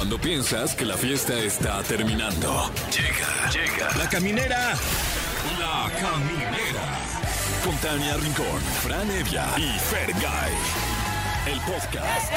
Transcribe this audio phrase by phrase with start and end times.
[0.00, 2.70] Cuando piensas que la fiesta está terminando.
[2.90, 3.94] Llega, llega.
[3.98, 4.72] La caminera.
[5.58, 6.98] La caminera.
[7.62, 10.52] Con Tania Rincón, Fran Evia y Fergay.
[11.44, 12.32] El podcast.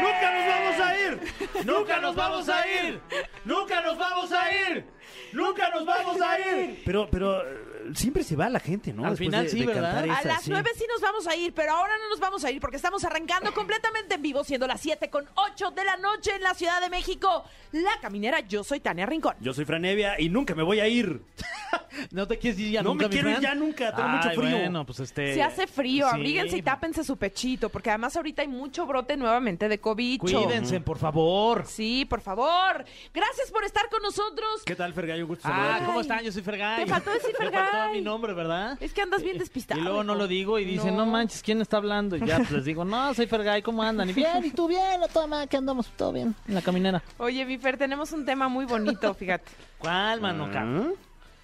[0.00, 1.34] ¡Nunca nos vamos a ir!
[1.64, 3.00] ¡Nunca nos vamos a ir!
[3.44, 4.84] ¡Nunca nos vamos a ir!
[5.32, 6.82] ¡Nunca nos vamos a ir!
[6.84, 9.04] Pero, pero eh, siempre se va la gente, ¿no?
[9.04, 9.82] Al Después final de- sí, de ¿verdad?
[9.94, 10.50] cantar A esa, las sí.
[10.50, 13.04] 9 sí nos vamos a ir, pero ahora no nos vamos a ir porque estamos
[13.04, 16.80] arrancando completamente en vivo, siendo las 7 con 8 de la noche en la Ciudad
[16.80, 17.44] de México.
[17.72, 19.34] La caminera, yo soy Tania Rincón.
[19.40, 21.22] Yo soy Fran Evia y nunca me voy a ir.
[22.10, 23.42] ¿No te quieres ir ya No nunca, me mi quiero ir Fran?
[23.42, 24.58] ya nunca, tengo mucho Ay, frío.
[24.58, 25.34] Bueno, pues este...
[25.34, 26.14] Se hace frío, sí.
[26.16, 30.20] abríguense y tápense su pechito, porque además ahorita hay mucho brote nuevamente de COVID.
[30.20, 31.64] Cuídense, por favor.
[31.66, 32.84] Sí, por favor.
[33.12, 34.62] Gracias por estar con nosotros.
[34.64, 35.22] ¿Qué tal, Fergay?
[35.22, 35.86] Un gusto Ah, saludarte.
[35.86, 36.24] ¿cómo están?
[36.24, 36.84] Yo soy Fergay.
[36.84, 37.92] Te faltó decir Me faltó Fergay.
[37.92, 38.76] mi nombre, ¿verdad?
[38.80, 39.80] Es que andas bien despistado.
[39.80, 40.18] Y luego no hijo.
[40.22, 42.16] lo digo y dicen, no, manches, ¿quién está hablando?
[42.16, 44.10] Y ya pues, les digo, no, soy Fergay, ¿cómo andan?
[44.10, 45.02] Y bien, ¿y tú bien?
[45.02, 45.46] ¿A toda madre?
[45.48, 45.86] ¿Qué andamos?
[45.96, 46.34] ¿Todo bien?
[46.46, 47.02] En la caminera.
[47.18, 49.50] Oye, mi Fer, tenemos un tema muy bonito, fíjate.
[49.78, 50.48] ¿Cuál, mano?
[50.52, 50.88] ¿Ah?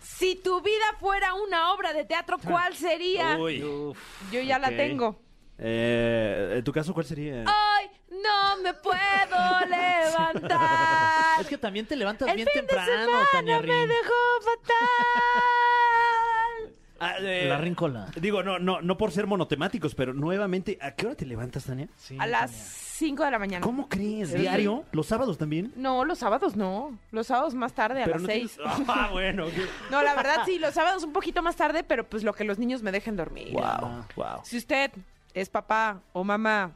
[0.00, 3.36] Si tu vida fuera una obra de teatro, ¿cuál sería?
[3.38, 3.58] Uy.
[4.30, 5.18] Yo ya la tengo.
[5.58, 7.42] Eh, ¿En tu caso cuál sería?
[7.44, 7.90] Hoy
[8.24, 11.40] no me puedo levantar.
[11.40, 13.88] Es que también te levantas El bien fin de temprano, semana Tania me Rin.
[13.88, 14.74] dejó fatal.
[17.00, 18.06] Ah, eh, La rincola.
[18.18, 21.88] Digo, no, no, no por ser monotemáticos, pero nuevamente, ¿a qué hora te levantas, Tania?
[21.96, 22.66] Sí, A las Tania.
[22.66, 23.64] 5 de la mañana.
[23.66, 24.30] ¿Cómo crees?
[24.30, 24.36] Sí.
[24.38, 24.84] ¿Diario?
[24.92, 25.72] ¿Los sábados también?
[25.76, 26.96] No, los sábados no.
[27.10, 28.56] Los sábados más tarde, a Pero las no 6.
[28.56, 29.46] tienes- Ah, bueno.
[29.90, 32.58] No, la verdad sí, los sábados un poquito más tarde, pero pues lo que los
[32.58, 33.52] niños me dejen dormir.
[33.52, 34.40] Wow, wow.
[34.44, 34.90] Si usted
[35.34, 36.70] es papá o mamá,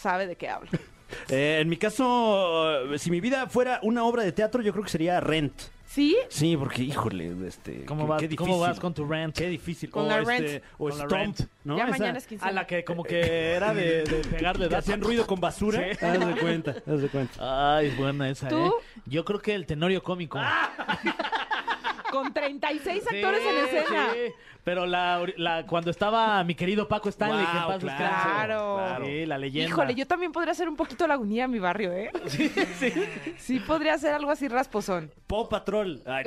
[0.00, 0.70] sabe de qué hablo.
[1.28, 4.84] Eh, en mi caso, eh, si mi vida fuera una obra de teatro, yo creo
[4.84, 5.60] que sería Rent.
[5.84, 6.16] ¿Sí?
[6.28, 7.84] Sí, porque, híjole, este...
[7.84, 8.68] ¿Cómo, qué- vas, qué ¿Cómo difícil.
[8.70, 9.36] vas con tu rent?
[9.36, 9.90] Qué difícil.
[9.90, 10.64] Con o la este, Rent.
[10.78, 11.40] O Con la Rent.
[11.64, 11.76] ¿no?
[11.76, 12.52] ya Esa- mañana es A 15.
[12.52, 15.82] la que como que era de, de pegarle hacían ruido con basura.
[15.98, 16.04] Sí.
[16.06, 17.76] Haz de cuenta, haz de cuenta.
[17.78, 18.66] Ay, es buena esa, ¿Tú?
[18.68, 18.70] ¿eh?
[19.06, 20.38] Yo creo que el tenorio cómico.
[22.10, 24.08] Con 36 Sí, actores en escena.
[24.12, 24.32] sí.
[24.64, 28.28] Pero la, la- cuando estaba mi querido Paco Stanley, que en Wow, paz claro, descanse.
[28.28, 29.06] claro.
[29.06, 29.68] Sí, la leyenda.
[29.70, 32.10] Híjole, yo también podría hacer un poquito lagunía en mi barrio, ¿eh?
[32.28, 32.48] Sí,
[32.78, 32.92] sí.
[33.38, 35.10] Sí, podría hacer algo así rasposón.
[35.26, 36.02] Paw Patrol.
[36.06, 36.24] Ay,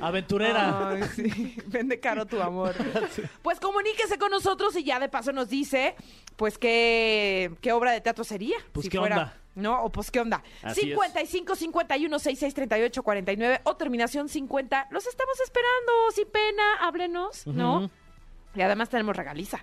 [0.06, 0.90] Aventurera.
[0.90, 1.56] Ay, sí.
[1.66, 2.74] Vende caro tu amor.
[3.42, 5.94] Pues comuníquese con nosotros y ya de paso nos dice,
[6.36, 8.56] pues, qué, qué obra de teatro sería.
[8.72, 9.34] Pues, ¿qué onda?
[9.54, 9.82] ¿No?
[9.82, 10.42] O pues, ¿qué onda?
[10.62, 10.86] Así es.
[10.86, 14.88] 55 51 66 38 49 o terminación 50.
[14.90, 17.76] Los estamos esperando, sin pena, háblenos, ¿no?
[17.78, 17.90] Ujú.
[18.54, 19.58] Y además tenemos regaliza.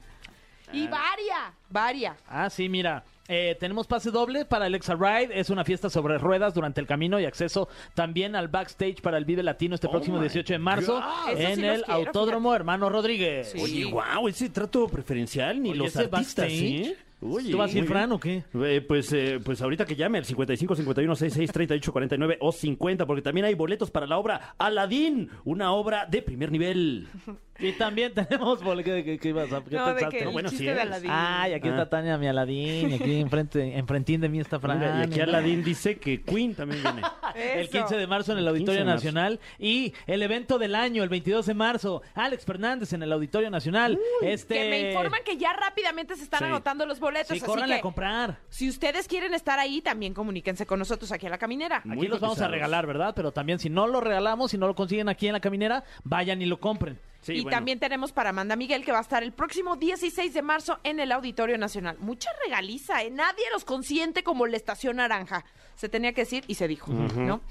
[0.73, 2.15] Y varia, varia.
[2.27, 3.03] Ah, sí, mira.
[3.29, 5.37] eh, tenemos pase doble para el Exa Ride.
[5.39, 9.23] Es una fiesta sobre ruedas durante el camino y acceso también al backstage para el
[9.25, 11.29] Vive Latino este Oh próximo my 18 de marzo God.
[11.31, 13.51] Eso sí en los el quiero, Autódromo Hermano Rodríguez.
[13.51, 13.59] Sí.
[13.61, 16.49] Oye, wow, ese trato preferencial, ni Oye, los ese artistas, backstage.
[16.49, 16.95] ¿sí?
[17.19, 18.43] Oye, ¿Tú vas a ir, Fran, o qué?
[18.53, 23.05] Eh, pues, eh, pues ahorita que llame al 55 51 66 38 49 o 50,
[23.07, 27.07] porque también hay boletos para la obra Aladdin, una obra de primer nivel.
[27.59, 30.09] Y también tenemos bol- ¿Qué, qué- qué ibas a- No, de pensaste?
[30.19, 30.79] que el bueno, sí de.
[30.79, 31.09] Aladín.
[31.11, 31.71] Ay, aquí Ah.
[31.71, 34.77] está Tania, mi Aladín, y aquí enfrente, enfrentín de mí está Fran.
[34.77, 37.01] Mira, y aquí Aladdin dice que Queen también viene.
[37.35, 37.71] El Eso.
[37.71, 38.85] 15 de marzo en el El 15 Auditorio.
[38.93, 43.49] Nacional y el evento del año, el 22 de marzo, Alex Fernández en el Auditorio
[43.49, 43.97] Nacional.
[44.21, 46.45] este Que me informan que ya rápidamente se están Sí.
[46.45, 47.06] anotando los boletos.
[47.27, 48.39] Sí, así córranle que a comprar.
[48.49, 51.81] si ustedes quieren estar ahí, también comuníquense con nosotros aquí a la caminera.
[51.85, 53.13] Muy Aquí los vamos a regalar, ¿verdad?
[53.15, 56.41] Pero también si no lo regalamos, si no lo consiguen aquí en la caminera, vayan
[56.41, 56.99] y lo compren.
[57.27, 57.57] Sí, y bueno.
[57.57, 60.99] también tenemos para Amanda Miguel, que va a estar el próximo 16 de marzo en
[61.01, 61.97] el Auditorio Nacional.
[61.99, 63.09] Mucha regaliza, ¿eh?
[63.11, 65.43] Nadie los consiente como la Estación Naranja.
[65.75, 67.41] Se tenía que decir y se dijo, ¿no?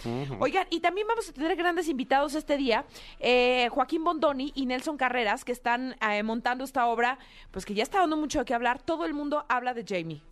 [0.41, 2.87] Oigan, y también vamos a tener grandes invitados este día.
[3.21, 7.19] eh, Joaquín Bondoni y Nelson Carreras, que están eh, montando esta obra,
[7.51, 8.81] pues que ya está dando mucho de qué hablar.
[8.83, 10.23] Todo el mundo habla de Jamie.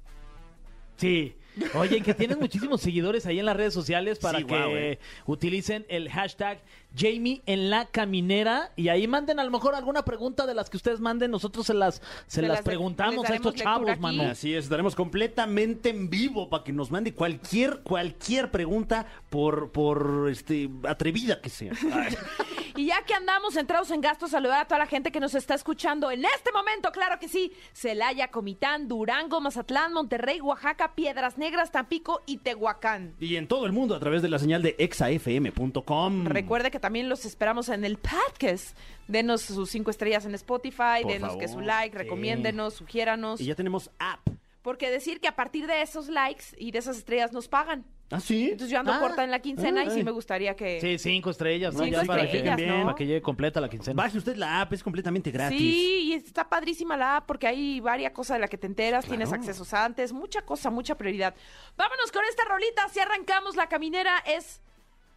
[0.97, 1.37] Sí.
[1.75, 4.99] Oye, que tienen muchísimos seguidores ahí en las redes sociales para Sí, que eh.
[5.27, 6.59] utilicen el hashtag
[6.97, 10.77] Jamie en la caminera y ahí manden a lo mejor alguna pregunta de las que
[10.77, 14.23] ustedes manden, nosotros se las, se Se las, preguntamos a estos chavos, mano.
[14.25, 20.29] Así es, estaremos completamente en vivo para que nos mande cualquier, cualquier pregunta por, por
[20.31, 21.73] este atrevida que sea.
[22.77, 25.55] Y ya que andamos entrados en gastos, saludar a toda la gente que nos está
[25.55, 27.53] escuchando en este momento, claro que sí.
[27.73, 33.15] Celaya, Comitán, Durango, Mazatlán, Monterrey, Oaxaca, Piedras Negras, Tampico y Tehuacán.
[33.21, 36.27] Y en todo el mundo a través de la señal de exafm.com.
[36.27, 38.77] Recuerde que también los esperamos en el podcast.
[39.09, 42.03] Denos sus cinco estrellas en Spotify, Por denos que su like, sí.
[42.03, 43.41] recomiéndenos, sugiéranos.
[43.41, 44.21] Y ya tenemos app
[44.65, 47.85] porque decir que a partir de esos likes y de esas estrellas nos pagan.
[48.11, 48.45] ¿Ah, sí?
[48.53, 48.99] Entonces yo ando Ah.
[49.01, 50.05] corta en la quincena y sí Ay.
[50.05, 50.81] me gustaría que...
[50.81, 51.85] Sí, cinco estrellas, ¿no?
[51.85, 52.85] Cinco Ya para que- estrellas, bien, ¿no?
[52.87, 54.03] Para que llegue completa la quincena.
[54.03, 55.59] Baje usted la app, es completamente gratis.
[55.59, 59.05] Sí, y está padrísima la app porque hay varias cosas de las que te enteras,
[59.05, 61.35] tienes accesos antes, mucha cosa, mucha prioridad.
[61.77, 64.63] Vámonos con esta rolita, si arrancamos la caminera es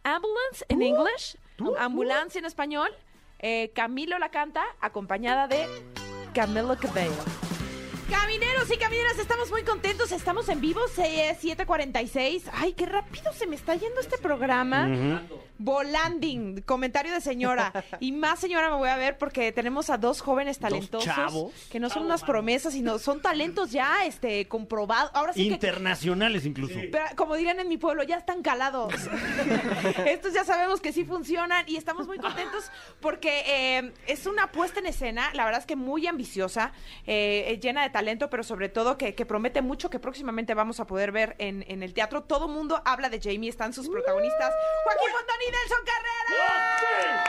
[0.04, 1.36] Ambulance en English,
[1.78, 2.90] Ambulancia en español.
[3.38, 5.66] Eh, Camilo la canta acompañada de
[6.34, 7.12] Camilo Cabello.
[8.58, 12.42] Camineros y camineras, estamos muy contentos, estamos en vivo, se- 7:46.
[12.52, 15.22] Ay, qué rápido se me está yendo este programa.
[15.60, 17.72] Volanding, comentario de señora.
[18.00, 21.52] Y más señora me voy a ver porque tenemos a dos jóvenes talentosos chavos.
[21.70, 25.10] que no son unas promesas, sino son talentos ya este comprobados.
[25.14, 26.74] Ahora sí que Internacionales incluso.
[26.92, 28.92] pero, como dirían en mi pueblo, ya están calados.
[30.06, 32.70] Estos ya sabemos que sí funcionan y estamos muy contentos
[33.00, 36.72] porque eh, es una puesta en escena, la verdad es que muy ambiciosa,
[37.06, 40.80] eh, eh, llena de talento, pero sobre todo que, que promete mucho que próximamente vamos
[40.80, 42.22] a poder ver en, en el teatro.
[42.24, 44.52] Todo mundo habla de Jamie, están sus protagonistas,
[44.84, 47.24] Joaquín Fontana y Nelson Carrera.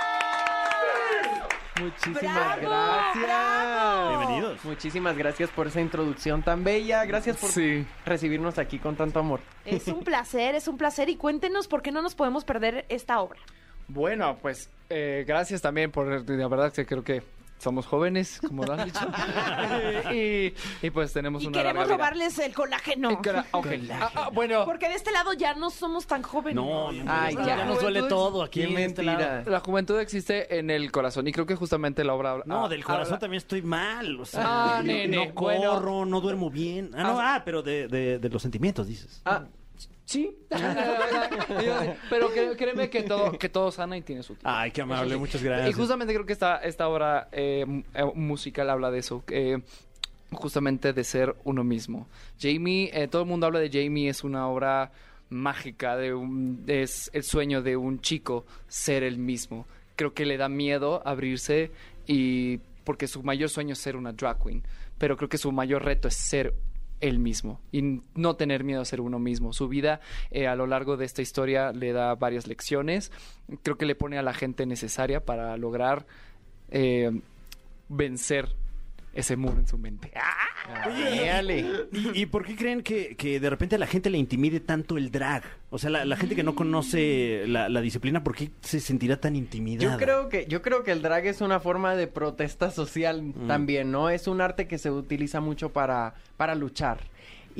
[1.81, 2.61] Muchísimas ¡Bravo!
[2.61, 3.23] gracias.
[3.23, 4.09] ¡Bravo!
[4.17, 4.65] Bienvenidos.
[4.65, 7.05] Muchísimas gracias por esa introducción tan bella.
[7.05, 7.85] Gracias por Sí.
[8.05, 9.39] recibirnos aquí con tanto amor.
[9.65, 13.21] Es un placer, es un placer y cuéntenos por qué no nos podemos perder esta
[13.21, 13.39] obra.
[13.87, 17.23] Bueno, pues eh, gracias también por, la verdad que creo que
[17.59, 18.99] somos jóvenes, como lo han dicho.
[20.13, 21.97] y, y, pues tenemos Y una queremos larga vida.
[21.97, 23.21] robarles el colágeno.
[23.25, 26.55] Ah, ah, bueno, Porque de este lado ya no somos tan jóvenes.
[26.55, 27.03] No, no.
[27.11, 27.65] Ay, ya ya.
[27.65, 29.19] nos duele todo aquí en este lado.
[29.19, 29.43] mentira.
[29.51, 32.41] la juventud existe en el corazón y creo que justamente la obra...
[32.45, 34.19] No, ah, del corazón habla- también estoy mal.
[34.19, 35.71] O sea, Ah, no, nene, no bueno.
[35.71, 36.91] corro, no duermo bien.
[36.95, 39.21] Ah, no, ah, pero de, de- de los sentimientos, dices.
[39.25, 39.43] Ah,
[40.09, 40.35] sí.
[42.09, 44.49] Pero créeme que todo, que todo sana y tiene su tiempo.
[44.49, 45.69] Ay, qué amable, muchas gracias.
[45.69, 49.23] Y justamente creo que esta, esta obra eh, eh, musical habla de eso.
[49.29, 49.59] eh,
[50.31, 52.07] justamente de ser uno mismo.
[52.39, 54.91] Jamie, eh, todo el mundo habla de Jamie, es una obra
[55.29, 59.65] mágica, de un- es el sueño de un chico ser el mismo.
[59.95, 61.71] Creo que le da miedo abrirse
[62.05, 64.61] y porque su mayor sueño es ser una drag queen,
[64.99, 66.53] pero creo que su mayor reto es ser
[67.01, 69.53] él mismo y no tener miedo a ser uno mismo.
[69.53, 70.01] Su vida
[70.31, 73.11] eh, a lo largo de esta historia le da varias lecciones.
[73.63, 76.05] Creo que le pone a la gente necesaria para lograr
[76.69, 77.21] eh,
[77.87, 78.55] vencer
[79.13, 80.11] ese muro en su mente.
[80.87, 84.59] Oye, ¿y, y por qué creen que, que de repente a la gente le intimide
[84.59, 85.43] tanto el drag?
[85.71, 89.19] O sea, la, la gente que no conoce la, la disciplina, ¿por qué se sentirá
[89.19, 89.91] tan intimidada?
[89.93, 93.47] Yo creo que yo creo que el drag es una forma de protesta social Mm.
[93.47, 94.09] también, ¿no?
[94.09, 96.99] Es un arte que se utiliza mucho para para luchar.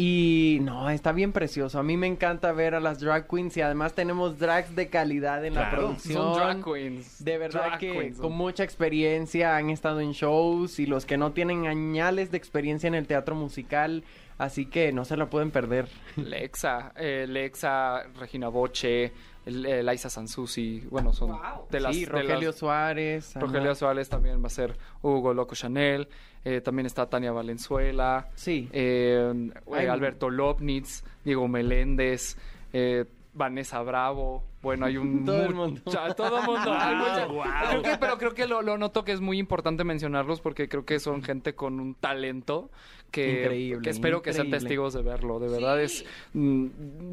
[0.01, 1.77] Y no, está bien precioso.
[1.77, 5.43] A mí me encanta ver a las drag queens y además tenemos drags de calidad
[5.43, 6.13] en la producción.
[6.13, 7.21] Son drag queens.
[7.21, 11.17] De verdad Drag que queens, con mucha experiencia han estado en shows y los que
[11.17, 14.05] no tienen añales de experiencia en el teatro musical,
[14.37, 15.89] así que no se la pueden perder.
[16.15, 19.11] Lexa, eh, Lexa, Regina Boche,
[19.45, 21.37] eh, Liza Sansusi, bueno, son
[21.69, 21.95] de las...
[21.95, 23.35] sí, de Rogelio las- Suárez.
[23.35, 23.45] ajá.
[23.45, 26.07] Rogelio Suárez también va a ser Hugo Loco Chanel.
[26.45, 28.29] eh, también está Tania Valenzuela.
[28.35, 28.69] Sí.
[28.71, 32.37] eh, Ay, Alberto Lopnitz, Diego Meléndez,
[32.73, 34.43] eh, Vanessa Bravo.
[34.61, 35.23] Bueno, hay un...
[35.25, 35.81] Todo el mu- mundo.
[36.15, 36.73] todo el mundo.
[36.73, 37.43] hay mucha- Wow.
[37.69, 40.85] Creo que- pero creo que lo, lo noto que es muy importante mencionarlos porque creo
[40.85, 42.69] que son gente con un talento
[43.11, 45.39] que, Increíble, que espero que sean testigos de verlo.
[45.39, 46.05] De verdad es...
[46.33, 46.67] mm,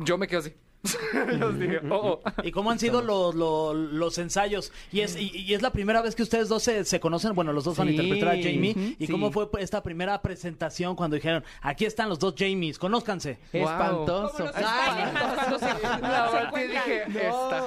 [0.04, 0.52] yo me quedo así.
[1.40, 2.42] Yo dije, oh, oh.
[2.42, 4.72] ¿Y cómo han sido los, los, los ensayos?
[4.92, 7.52] Y es, y, y es la primera vez que ustedes dos se, se conocen, bueno,
[7.52, 8.96] los dos van a interpretar a Jamie.
[8.98, 9.12] ¿Y sí.
[9.12, 13.38] cómo fue pues, esta primera presentación cuando dijeron, aquí están los dos Jamies, conózcanse?
[13.52, 14.38] Espantoso.
[14.44, 15.66] Los Spider-Man cuando se-
[16.02, 17.60] La se dije, No, esta.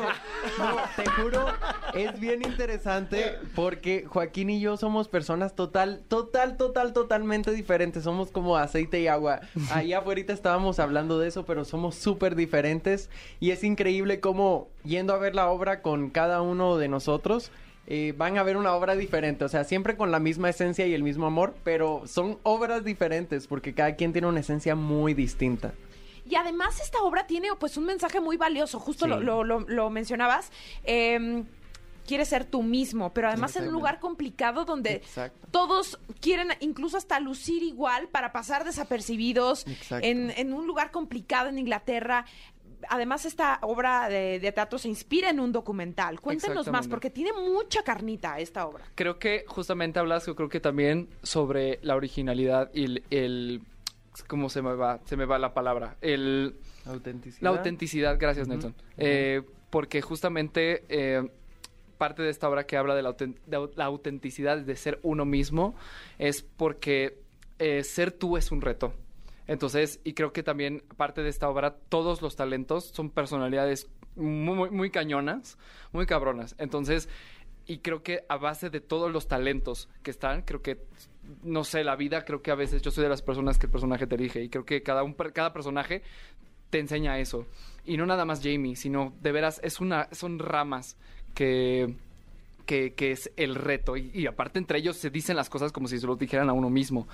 [0.57, 1.45] no, te juro,
[1.93, 8.03] es bien interesante porque Joaquín y yo somos personas total, total, total, totalmente diferentes.
[8.03, 9.41] Somos como aceite y agua.
[9.71, 13.08] Ahí afuera estábamos hablando de eso, pero somos súper diferentes
[13.39, 17.51] y es increíble cómo yendo a ver la obra con cada uno de nosotros.
[17.91, 20.93] eh, van a ver una obra diferente, o sea, siempre con la misma esencia y
[20.93, 25.73] el mismo amor, pero son obras diferentes porque cada quien tiene una esencia muy distinta.
[26.23, 29.09] Y además esta obra tiene pues un mensaje muy valioso, justo Sí.
[29.09, 30.51] lo, lo- lo- lo mencionabas.
[30.83, 31.43] Eh,
[32.05, 35.47] quieres ser tú mismo, pero además en un lugar complicado donde Exacto.
[35.49, 41.57] todos quieren incluso hasta lucir igual para pasar desapercibidos en, en un lugar complicado en
[41.57, 42.25] Inglaterra.
[42.87, 46.21] Además, esta obra de, de teatro se inspira en un documental.
[46.21, 48.85] Cuéntenos más, porque tiene mucha carnita esta obra.
[48.95, 53.61] Creo que justamente hablas, yo creo que también sobre la originalidad y el, el-
[54.27, 54.99] ¿cómo se me va?
[55.05, 55.97] Se me va la palabra.
[56.01, 56.55] El,
[56.85, 57.41] Autenticidad.
[57.41, 58.73] la autenticidad, gracias Nelson.
[58.97, 61.29] Eh, porque justamente eh,
[61.97, 65.75] parte de esta obra que habla de la, de la autenticidad de ser uno mismo
[66.17, 67.19] es porque
[67.59, 68.93] eh, ser tú es un reto.
[69.49, 74.69] Entonces, y creo que también parte de esta obra, todos los talentos son personalidades muy,
[74.69, 75.57] muy, cañonas,
[75.91, 76.53] muy cabronas.
[76.59, 77.09] Entonces,
[77.65, 80.85] y creo que a base de todos los talentos que están, creo que,
[81.41, 83.71] no sé, la vida, creo que a veces yo soy de las personas que el
[83.71, 84.43] personaje te elige.
[84.43, 86.03] Y creo que cada, un, cada personaje
[86.69, 87.47] te enseña eso.
[87.85, 90.95] Y no nada más Jamie, sino de veras, es una, son ramas
[91.33, 91.95] que
[92.69, 93.97] que, que es el reto.
[93.97, 96.53] Y, y aparte entre ellos se dicen las cosas como si se lo dijeran a
[96.53, 97.07] uno mismo.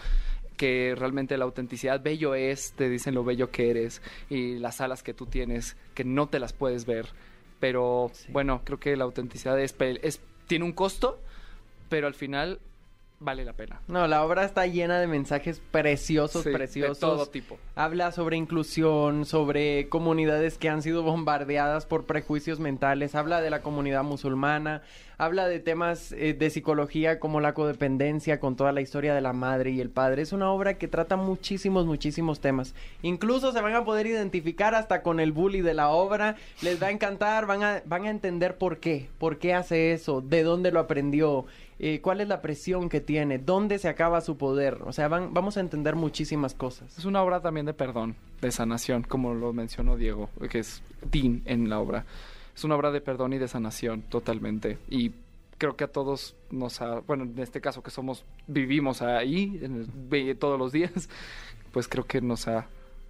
[0.57, 5.03] Que realmente la autenticidad bello es, te dicen lo bello que eres y las alas
[5.03, 7.07] que tú tienes, que no te las puedes ver.
[7.59, 11.19] Pero bueno, creo que la autenticidad es, es tiene un costo,
[11.89, 12.59] pero al final
[13.19, 13.81] vale la pena.
[13.87, 16.99] No, la obra está llena de mensajes preciosos, Sí, de preciosos.
[16.99, 17.57] todo tipo.
[17.75, 23.61] Habla sobre inclusión, sobre comunidades que han sido bombardeadas por prejuicios mentales, habla de la
[23.61, 24.81] comunidad musulmana,
[25.17, 29.33] habla de temas eh, de psicología como la codependencia con toda la historia de la
[29.33, 30.21] madre y el padre.
[30.21, 32.75] Es una obra que trata muchísimos, muchísimos temas.
[33.01, 36.87] Incluso se van a poder identificar hasta con el bully de la obra, les va
[36.87, 40.71] a encantar, van a, van a entender por qué, por qué hace eso, de dónde
[40.71, 41.45] lo aprendió.
[41.77, 44.79] Eh, cuál es la presión que tiene, dónde se acaba su poder.
[44.85, 46.97] O sea, vamos a entender muchísimas cosas.
[46.97, 51.41] Es una obra también de perdón, de sanación, como lo mencionó Diego, que es Dean
[51.45, 52.05] en la obra.
[52.55, 54.77] Es una obra de perdón y de sanación totalmente.
[54.89, 55.11] Y
[55.57, 59.59] creo que a todos nos ha, bueno, en este caso que somos, vivimos ahí
[60.39, 61.09] todos los días,
[61.73, 62.67] pues creo que nos ha,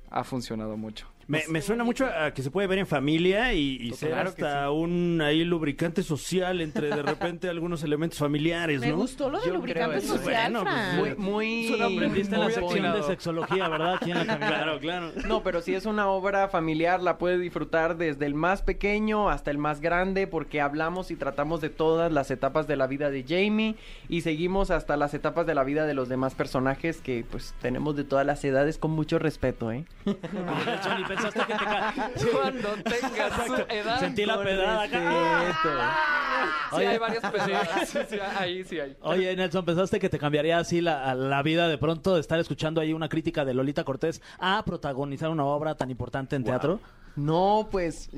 [0.09, 1.07] ha funcionado mucho.
[1.27, 4.29] Me, me suena mucho a que se puede ver en familia y, y ser Claro
[4.29, 8.97] hasta un ahí lubricante social entre de repente algunos elementos familiares, Me ¿no?
[8.97, 11.17] gustó lo de Yo lubricante social, Bueno, pues.
[11.17, 11.65] Muy, muy...
[11.65, 13.95] Eso lo aprendiste en la de sexología, ¿verdad?
[13.95, 14.57] Aquí en la caminera.
[14.57, 15.11] Claro, claro.
[15.27, 19.49] No, pero si es una obra familiar, la puede disfrutar desde el más pequeño hasta
[19.51, 23.23] el más grande, porque hablamos y tratamos de todas las etapas de la vida de
[23.27, 23.75] Jamie
[24.09, 27.95] y seguimos hasta las etapas de la vida de los demás personajes que pues tenemos
[27.95, 29.85] de todas las edades con mucho respeto, ¿eh?
[31.15, 31.93] Nelson, ¿y pensaste que te ca-
[32.31, 33.99] Cuando tengas su edad.
[33.99, 35.43] Sentí la Con pedrada acá.
[35.45, 36.77] respeto.
[36.77, 37.89] Sí, hay varias pedradas.
[37.89, 38.95] Sí, sí, ahí sí hay.
[39.01, 42.81] Oye, Nelson, ¿pensaste que te cambiaría así la, la vida de pronto de estar escuchando
[42.81, 46.79] ahí una crítica de Lolita Cortés a protagonizar una obra tan importante en teatro?
[47.15, 48.09] No, pues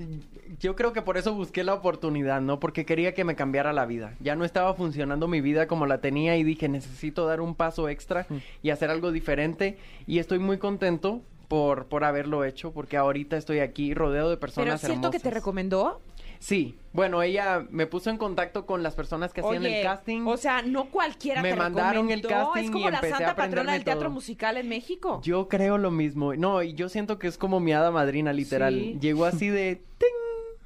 [0.60, 2.60] yo creo que por eso busqué la oportunidad, ¿no?
[2.60, 4.16] Porque quería que me cambiara la vida.
[4.20, 7.90] Ya no estaba funcionando mi vida como la tenía y dije, necesito dar un paso
[7.90, 8.26] extra
[8.64, 9.78] y hacer algo diferente.
[10.08, 14.66] Y estoy muy contento por, por haberlo hecho, porque ahorita estoy aquí rodeado de personas
[14.66, 16.02] Pero es cierto que te recomendó.
[16.40, 20.22] Sí, bueno, ella me puso en contacto con las personas que hacían Oye, el casting.
[20.28, 23.18] o sea, no cualquiera Me te mandaron el casting Es y como la empecé a
[23.18, 25.20] santa patrona del teatro musical en México.
[25.24, 26.36] Yo creo lo mismo.
[26.36, 28.74] No, y yo siento que es como mi hada madrina, literal.
[28.74, 28.98] Sí.
[29.02, 29.82] Llegó así de...
[29.98, 30.10] ¡ting!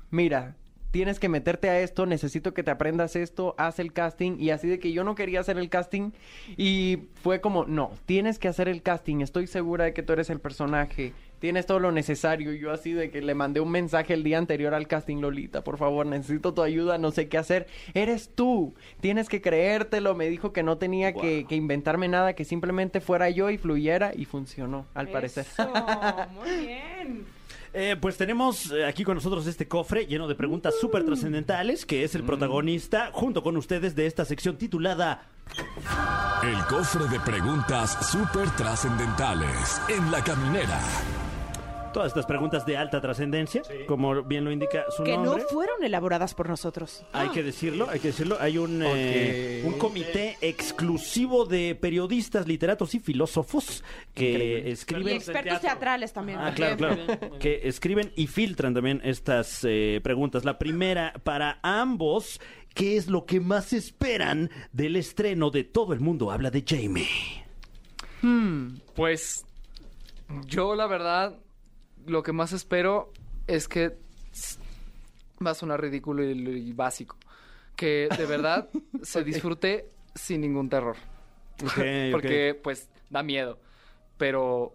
[0.10, 0.56] Mira,
[0.92, 4.38] tienes que meterte a esto, necesito que te aprendas esto, haz el casting.
[4.38, 6.12] Y así de que yo no quería hacer el casting.
[6.58, 9.22] Y fue como, no, tienes que hacer el casting.
[9.22, 11.14] Estoy segura de que tú eres el personaje.
[11.40, 12.54] Tienes todo lo necesario.
[12.54, 15.64] Y yo así de que le mandé un mensaje el día anterior al casting, Lolita,
[15.64, 17.68] por favor, necesito tu ayuda, no sé qué hacer.
[17.96, 20.14] Eres tú, tienes que creértelo.
[20.14, 24.12] Me dijo que no tenía que, que inventarme nada, que simplemente fuera yo y fluyera.
[24.14, 25.48] Y funcionó, al parecer.
[25.52, 25.72] Eso,
[26.36, 27.41] muy bien.
[27.74, 32.04] Eh, pues tenemos eh, aquí con nosotros este cofre lleno de preguntas súper trascendentales, que
[32.04, 35.24] es el protagonista, junto con ustedes, de esta sección titulada
[36.44, 40.80] El cofre de preguntas súper trascendentales en la caminera.
[41.94, 46.34] Todas estas preguntas de alta trascendencia, como bien lo indica su Que no fueron elaboradas
[46.34, 47.04] por nosotros.
[47.12, 48.38] Hay que decirlo, hay que decirlo.
[48.40, 53.84] Hay un, eh, un comité exclusivo de periodistas, literatos y filósofos
[54.14, 55.16] que Y escriben.
[55.16, 56.40] expertos teatrales también.
[56.40, 56.98] Ah, claro, claro.
[57.40, 60.46] Que escriben y filtran también estas eh, preguntas.
[60.46, 62.40] La primera, para ambos,
[62.74, 67.08] ¿qué es lo que más esperan del estreno de Todo el Mundo Habla de Jamie?
[68.96, 69.46] Pues
[70.46, 71.38] yo la verdad
[72.06, 73.12] lo que más espero
[73.48, 73.98] es que
[75.46, 77.18] va a sonar ridículo y, y básico.
[77.76, 78.70] Que de verdad
[79.02, 80.96] se disfrute sin ningún terror.
[82.12, 83.60] Porque pues da miedo.
[84.18, 84.74] Pero,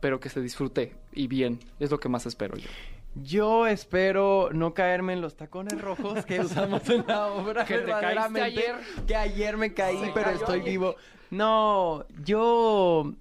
[0.00, 1.58] pero que se disfrute y bien.
[1.78, 2.68] Es lo que más espero yo.
[3.14, 7.64] Yo espero no caerme en los tacones rojos que usamos en la obra.
[7.66, 8.76] Que te ayer.
[9.06, 10.70] Que ayer me caí, Se pero estoy ayer.
[10.70, 10.96] vivo.
[11.30, 13.12] No, yo...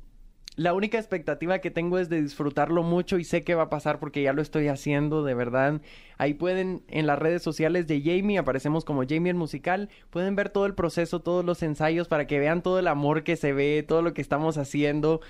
[0.58, 4.00] La única expectativa que tengo es de disfrutarlo mucho y sé que va a pasar
[4.00, 5.82] porque ya lo estoy haciendo, de verdad.
[6.18, 10.50] Ahí pueden, en las redes sociales de Jamie, aparecemos como Jamie el musical, pueden ver
[10.50, 13.86] todo el proceso, todos los ensayos para que vean todo el amor que se ve,
[13.88, 15.22] todo lo que estamos haciendo.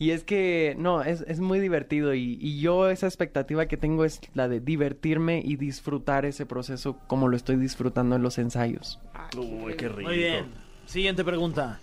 [0.00, 4.04] Y es que, no, es, es muy divertido y, y yo esa expectativa que tengo
[4.04, 8.98] es la de divertirme y disfrutar ese proceso como lo estoy disfrutando en los ensayos.
[9.36, 10.08] Uy, qué rico.
[10.08, 10.46] Muy bien.
[10.86, 11.78] Siguiente pregunta.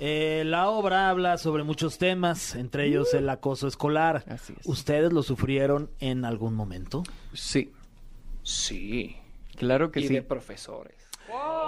[0.00, 4.24] Eh, la obra habla sobre muchos temas, entre ellos el acoso escolar.
[4.28, 4.66] Así es.
[4.66, 7.04] ¿Ustedes lo sufrieron en algún momento?
[7.32, 7.72] Sí,
[8.42, 9.16] Sí.
[9.56, 10.14] claro que y sí.
[10.14, 10.96] de profesores.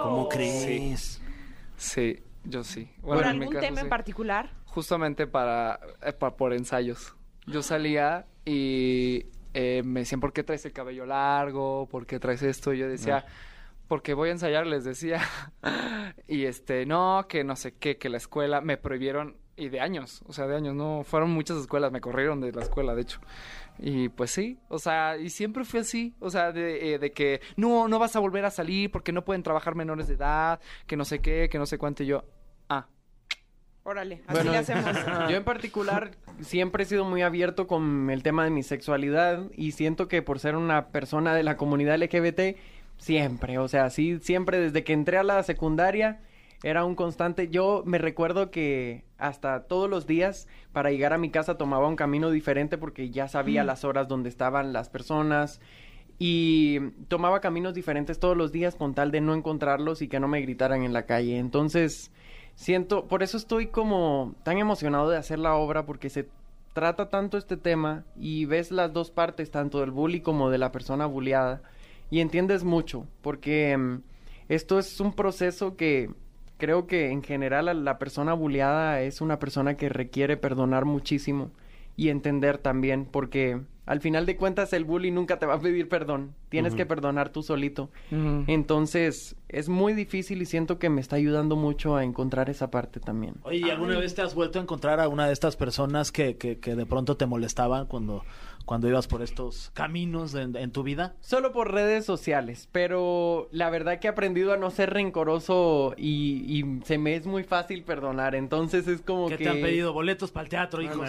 [0.03, 1.21] ¿Cómo crees?
[1.77, 2.89] Sí, yo sí.
[3.01, 3.89] ¿Por Bueno, algún caso, tema en sí.
[3.89, 4.51] particular?
[4.65, 7.15] Justamente para, eh, por ensayos.
[7.47, 11.87] Yo salía y eh, me decían, ¿por qué traes el cabello largo?
[11.89, 12.73] ¿Por qué traes esto?
[12.73, 13.25] Y yo decía,
[13.87, 15.21] porque voy a ensayar, les decía.
[16.27, 20.23] y este, no, que no sé qué, que la escuela me prohibieron, y de años,
[20.27, 23.19] o sea, de años, no, fueron muchas escuelas, me corrieron de la escuela, de hecho.
[23.79, 27.41] Y pues sí, o sea, y siempre fui así, o sea, de, eh, de que
[27.55, 30.95] no, no vas a volver a salir porque no pueden trabajar menores de edad, que
[30.95, 32.23] no sé qué, que no sé cuánto, y yo,
[32.69, 32.87] ah,
[33.87, 34.83] Órale, así Bueno, le hacemos.
[35.29, 39.71] yo en particular siempre he sido muy abierto con el tema de mi sexualidad y
[39.71, 42.57] siento que por ser una persona de la comunidad LGBT,
[42.97, 46.19] siempre, o sea, sí, siempre desde que entré a la secundaria
[46.63, 47.49] era un constante.
[47.49, 51.95] Yo me recuerdo que hasta todos los días para llegar a mi casa tomaba un
[51.95, 55.61] camino diferente porque ya sabía las horas donde estaban las personas
[56.19, 60.27] y tomaba caminos diferentes todos los días con tal de no encontrarlos y que no
[60.27, 61.37] me gritaran en la calle.
[61.37, 62.11] Entonces,
[62.55, 66.27] siento, por eso estoy como tan emocionado de hacer la obra porque se
[66.73, 70.71] trata tanto este tema y ves las dos partes, tanto del bully como de la
[70.71, 71.61] persona bulliada
[72.09, 74.01] y entiendes mucho porque mm,
[74.49, 76.09] esto es un proceso que
[76.57, 81.51] creo que en general la persona bulliada es una persona que requiere perdonar muchísimo
[81.95, 85.87] y entender también porque al final de cuentas el bully nunca te va a pedir
[85.87, 87.89] perdón, tienes que perdonar tú solito.
[88.11, 92.99] Entonces, es muy difícil y siento que me está ayudando mucho a encontrar esa parte
[92.99, 93.35] también.
[93.43, 96.35] Oye, ¿y alguna vez te has vuelto a encontrar a una de estas personas que,
[96.35, 98.23] que, que de pronto te molestaban cuando,
[98.67, 101.15] cuando ibas por estos caminos en, en tu vida?
[101.21, 106.43] Solo por redes sociales, pero la verdad que he aprendido a no ser rencoroso y,
[106.45, 109.45] y se me es muy fácil perdonar, entonces es como ¿Qué que...
[109.45, 109.93] te han pedido?
[109.93, 111.01] ¿Boletos para el teatro, hijo?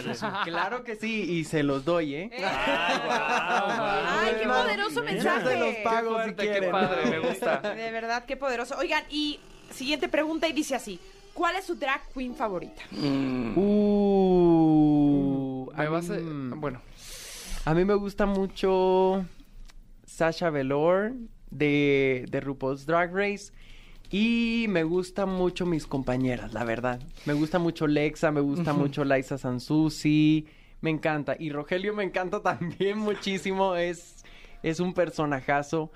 [0.45, 2.31] Claro que sí, y se los doy, ¿eh?
[2.41, 5.49] Ay, qué poderoso mensaje.
[5.49, 6.71] se los pago si fuerte, qué quieren.
[6.71, 7.59] padre, me gusta.
[7.75, 8.77] De verdad, qué poderoso.
[8.79, 9.41] Oigan, y
[9.73, 10.99] siguiente pregunta y dice así.
[11.35, 12.83] ¿Cuál es su drag queen favorita?
[14.09, 16.15] Uh, Me vas a...
[16.15, 16.81] mí- Bueno,
[17.69, 19.27] A mí me gusta mucho
[20.07, 21.13] Sasha Velour
[21.50, 23.52] de, de RuPaul's Drag Race.
[24.11, 26.99] Y me gustan mucho mis compañeras, la verdad.
[27.26, 30.47] Me gusta mucho Lexa, me gusta mucho Liza Sansusi.
[30.81, 31.37] Me encanta.
[31.39, 33.76] Y Rogelio me encanta también muchísimo.
[33.76, 34.25] Es,
[34.63, 35.93] es un personajazo.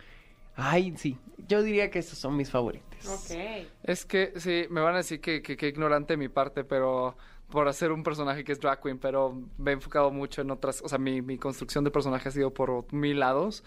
[0.55, 1.17] Ay, sí.
[1.49, 3.09] Yo diría que esos son mis favoritos.
[3.09, 3.67] Ok.
[3.83, 7.17] es que sí, me van a decir que, que, que ignorante de mi parte, pero
[7.53, 10.81] por hacer un personaje que es drag queen, pero me he enfocado mucho en otras,
[10.83, 13.63] o sea, mi, mi construcción de personaje ha sido por mil lados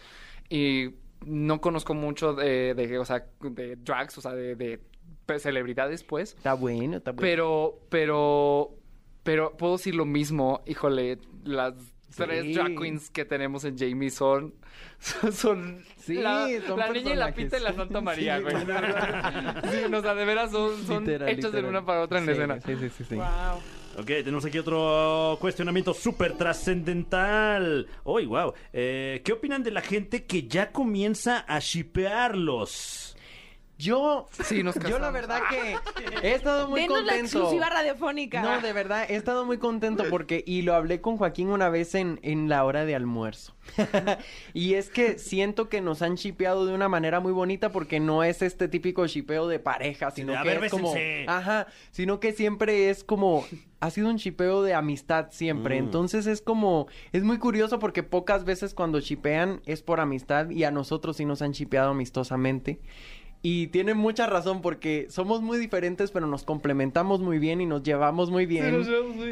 [0.49, 4.81] y no conozco mucho de, de o sea, de drags, o sea, de, de
[5.39, 6.33] celebridades, pues.
[6.33, 7.21] Está bueno, está bueno.
[7.21, 8.71] Pero, pero,
[9.21, 11.75] pero puedo decir lo mismo, híjole, las
[12.15, 12.53] tres Sí.
[12.53, 14.53] drag queens que tenemos en Jamie son,
[15.31, 18.55] son, Sí, la, son la niña y la pita y la Santa María, Sí, güey.
[19.71, 22.25] Sí, no, o sea, de veras son, son Literal, hechos de una para otra en
[22.25, 22.59] la escena.
[22.61, 23.03] Sí, sí, sí.
[23.09, 23.15] sí.
[23.15, 23.25] Wow.
[23.97, 27.87] Ok, tenemos aquí otro cuestionamiento súper trascendental.
[28.03, 28.53] Uy, wow.
[28.73, 33.14] Eh, ¿Qué opinan de la gente que ya comienza a shipearlos?
[33.77, 35.75] Yo, Sí, nos yo la verdad que
[36.23, 37.37] he estado muy Denos la contento.
[37.39, 38.41] exclusiva radiofónica.
[38.41, 41.93] No, de verdad, he estado muy contento porque, y lo hablé con Joaquín una vez
[41.95, 43.53] en, en la hora de almuerzo.
[44.53, 48.23] y es que siento que nos han shipeado de una manera muy bonita porque no
[48.23, 51.25] es este típico shipeo de pareja, sino de, que ver, es como, bésense.
[51.27, 53.45] ajá, sino que siempre es como,
[53.79, 55.81] ha sido un shipeo de amistad siempre.
[55.81, 55.85] Mm.
[55.85, 60.63] Entonces es como, es muy curioso porque pocas veces cuando shipean es por amistad y
[60.63, 62.79] a nosotros sí nos han shipeado amistosamente.
[63.47, 67.83] Y tienen mucha razón porque somos muy diferentes, pero nos complementamos muy bien y nos
[67.83, 68.83] llevamos muy bien.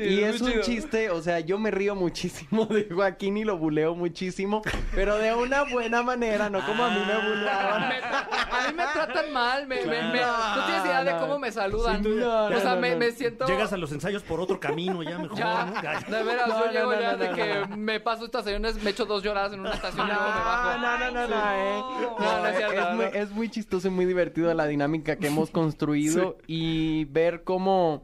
[0.08, 0.62] y es un chido.
[0.62, 4.62] chiste, o sea, yo me río muchísimo de Joaquín y lo buleo muchísimo,
[4.93, 7.89] pero de una buena manera, no como a mí me buleaban.
[7.89, 11.39] Me tra- a mí me tratan mal, me, me- me- no tienes idea de cómo
[11.39, 12.04] me saludan.
[12.04, 12.97] sí, no, o sea, no, me, no.
[12.97, 13.47] me siento...
[13.47, 15.39] Llegas a los ensayos por otro camino, ya mejor.
[15.39, 15.65] Ya,
[16.08, 16.15] ¿no?
[16.17, 17.78] de veras, No, yo no, llego no, ya no, de no, que no.
[17.78, 20.78] me paso estaciones, me echo dos lloradas en una estación y luego me bajo.
[20.78, 21.80] No, no, no, no, no, eh.
[21.80, 23.12] No, No, no es es, cierto, muy, no.
[23.12, 28.04] es muy chistoso y muy divertido la dinámica que hemos construido y ver cómo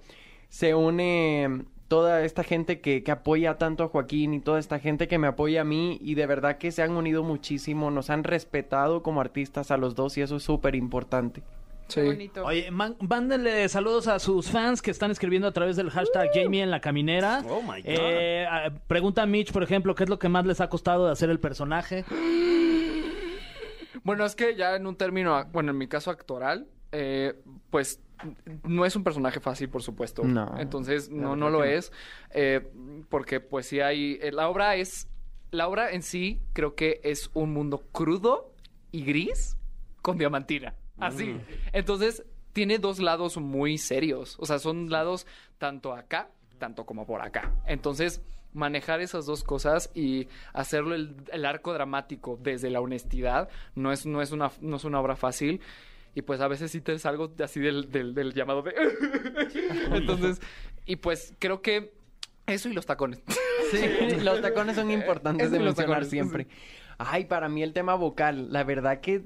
[0.50, 5.08] se une toda esta gente que, que apoya tanto a Joaquín y toda esta gente
[5.08, 8.24] que me apoya a mí y de verdad que se han unido muchísimo, nos han
[8.24, 11.42] respetado como artistas a los dos y eso es súper importante.
[11.92, 12.46] Qué bonito.
[12.46, 16.62] Oye, man- mándenle saludos a sus fans que están escribiendo a través del hashtag Jamie
[16.62, 17.44] en la caminera.
[17.50, 17.86] Oh, my God.
[17.86, 18.46] Eh,
[18.86, 21.32] pregunta a Mitch, por ejemplo, ¿qué es lo que más les ha costado de hacer
[21.32, 22.06] el personaje?
[24.04, 27.36] Bueno, es que ya en un término, bueno, en mi caso actoral, eh,
[27.70, 28.02] pues
[28.64, 30.24] no es un personaje fácil, por supuesto.
[30.24, 31.92] No, Entonces, no, no lo es.
[32.32, 32.70] eh,
[33.10, 34.18] porque, pues, sí hay.
[34.22, 35.08] eh, la obra es.
[35.52, 38.54] La obra en sí, creo que es un mundo crudo
[38.92, 39.58] y gris
[40.02, 40.76] con diamantina.
[41.00, 41.40] Así.
[41.74, 44.36] Entonces, tiene dos lados muy serios.
[44.40, 45.26] O sea, son lados
[45.58, 47.52] tanto acá, tanto como por acá.
[47.66, 48.22] Entonces,
[48.54, 54.06] manejar esas dos cosas y hacerlo el, el arco dramático desde la honestidad no es,
[54.06, 55.62] no es, una, no es una obra fácil.
[56.16, 58.74] Y pues a veces sí te salgo así del, del, del llamado de...
[59.94, 60.42] Entonces,
[60.86, 61.94] y pues creo que
[62.48, 63.22] eso y los tacones.
[63.72, 66.48] Sí, los tacones son importantes Eso de mencionar tacones, siempre.
[66.98, 69.24] Ay, para mí el tema vocal, la verdad que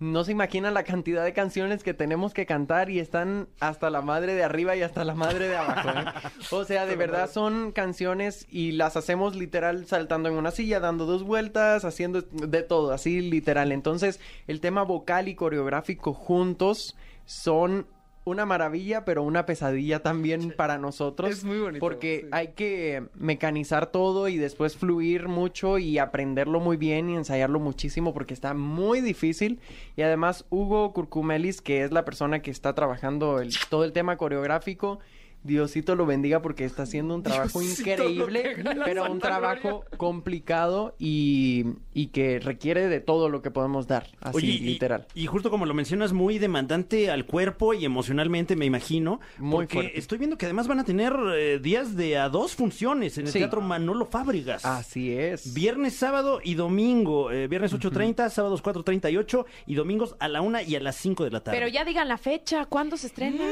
[0.00, 4.00] no se imagina la cantidad de canciones que tenemos que cantar y están hasta la
[4.00, 5.90] madre de arriba y hasta la madre de abajo.
[5.90, 6.04] ¿eh?
[6.50, 11.04] O sea, de verdad son canciones y las hacemos literal saltando en una silla, dando
[11.04, 13.72] dos vueltas, haciendo de todo, así literal.
[13.72, 17.86] Entonces, el tema vocal y coreográfico juntos son
[18.24, 21.30] una maravilla, pero una pesadilla también para nosotros.
[21.30, 22.28] Es muy bonito, Porque sí.
[22.32, 28.12] hay que mecanizar todo y después fluir mucho y aprenderlo muy bien y ensayarlo muchísimo
[28.12, 29.60] porque está muy difícil.
[29.96, 34.16] Y además Hugo Curcumelis, que es la persona que está trabajando el, todo el tema
[34.16, 35.00] coreográfico,
[35.42, 41.64] Diosito lo bendiga porque está haciendo un trabajo Diosito increíble, pero un trabajo complicado y,
[41.94, 45.06] y que requiere de todo lo que podemos dar, así Oye, literal.
[45.14, 49.20] Y, justo como lo mencionas, muy demandante al cuerpo y emocionalmente, me imagino.
[49.38, 49.98] Muy porque fuerte.
[49.98, 53.32] estoy viendo que además van a tener eh, días de a dos funciones en el
[53.32, 53.38] Sí.
[53.38, 54.64] Teatro Manolo Fábregas.
[54.64, 55.54] Así es.
[55.54, 57.30] Viernes, sábado y domingo.
[57.30, 61.30] Eh, viernes 8.30, sábados 4.38 y domingos a la 1 y a las 5 de
[61.30, 61.56] la tarde.
[61.58, 63.42] Pero ya digan la fecha, ¿cuándo se estrena?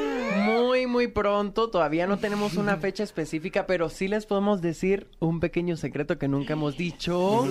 [0.45, 1.71] Muy, muy pronto.
[1.79, 6.27] Todavía no tenemos una fecha específica, pero sí les podemos decir un pequeño secreto que
[6.27, 7.47] nunca hemos dicho.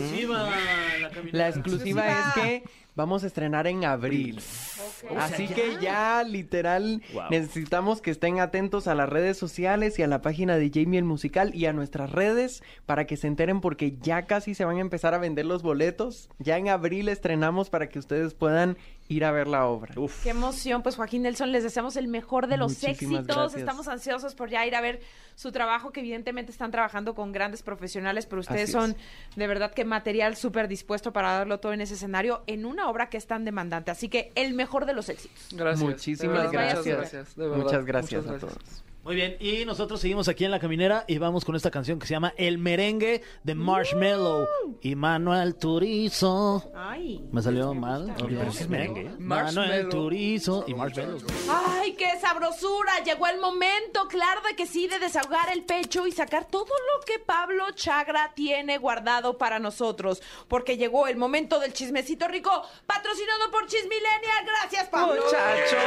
[1.32, 2.64] La exclusiva es que
[2.94, 4.42] vamos a estrenar en abril.
[5.18, 7.24] Así que ya, literal, Wow.
[7.30, 11.06] necesitamos que estén atentos a las redes sociales y a la página de Jamie el
[11.06, 14.82] Musical y a nuestras redes para que se enteren porque ya casi se van a
[14.82, 16.28] empezar a vender los boletos.
[16.40, 18.78] Ya en abril estrenamos para que ustedes puedan
[19.10, 19.94] ir a ver la obra.
[19.98, 20.24] Uf.
[20.24, 23.26] Qué emoción, pues Joaquín Nelson, les deseamos el mejor de los Muchísimas éxitos.
[23.38, 23.60] gracias.
[23.62, 25.00] Estamos ansiosos por ya ir a ver
[25.36, 29.36] su trabajo, que evidentemente están trabajando con grandes profesionales, pero ustedes Así son es.
[29.36, 33.10] de verdad que material súper dispuesto para darlo todo en ese escenario, en una obra
[33.10, 33.92] que es tan demandante.
[33.92, 35.48] Así que el mejor de los éxitos.
[35.52, 35.88] Gracias.
[35.90, 36.78] Muchísimas gracias.
[36.86, 37.36] Muchas gracias.
[37.36, 38.87] de verdad, Muchas gracias muchas a todos.
[39.08, 42.06] Muy bien, y nosotros seguimos aquí en La Caminera y vamos con esta canción que
[42.06, 44.46] se llama El Merengue de Marshmello
[44.82, 46.70] y Manuel Turizo.
[46.76, 47.26] Ay.
[47.32, 48.14] ¿Me salió mal?
[48.18, 49.12] Pero es merengue, ¿eh?
[49.18, 49.88] Manuel.
[49.88, 51.20] Turizo y Marshmello.
[51.50, 53.02] ¡Ay, qué sabrosura!
[53.06, 57.06] Llegó el momento, claro de que sí, de desahogar el pecho y sacar todo lo
[57.06, 60.22] que Pablo Chagra tiene guardado para nosotros.
[60.50, 62.52] Porque llegó el momento del chismecito rico,
[62.86, 64.44] patrocinado por Chismilenia.
[64.46, 65.24] Gracias, Pablo.
[65.24, 65.80] Muchachos,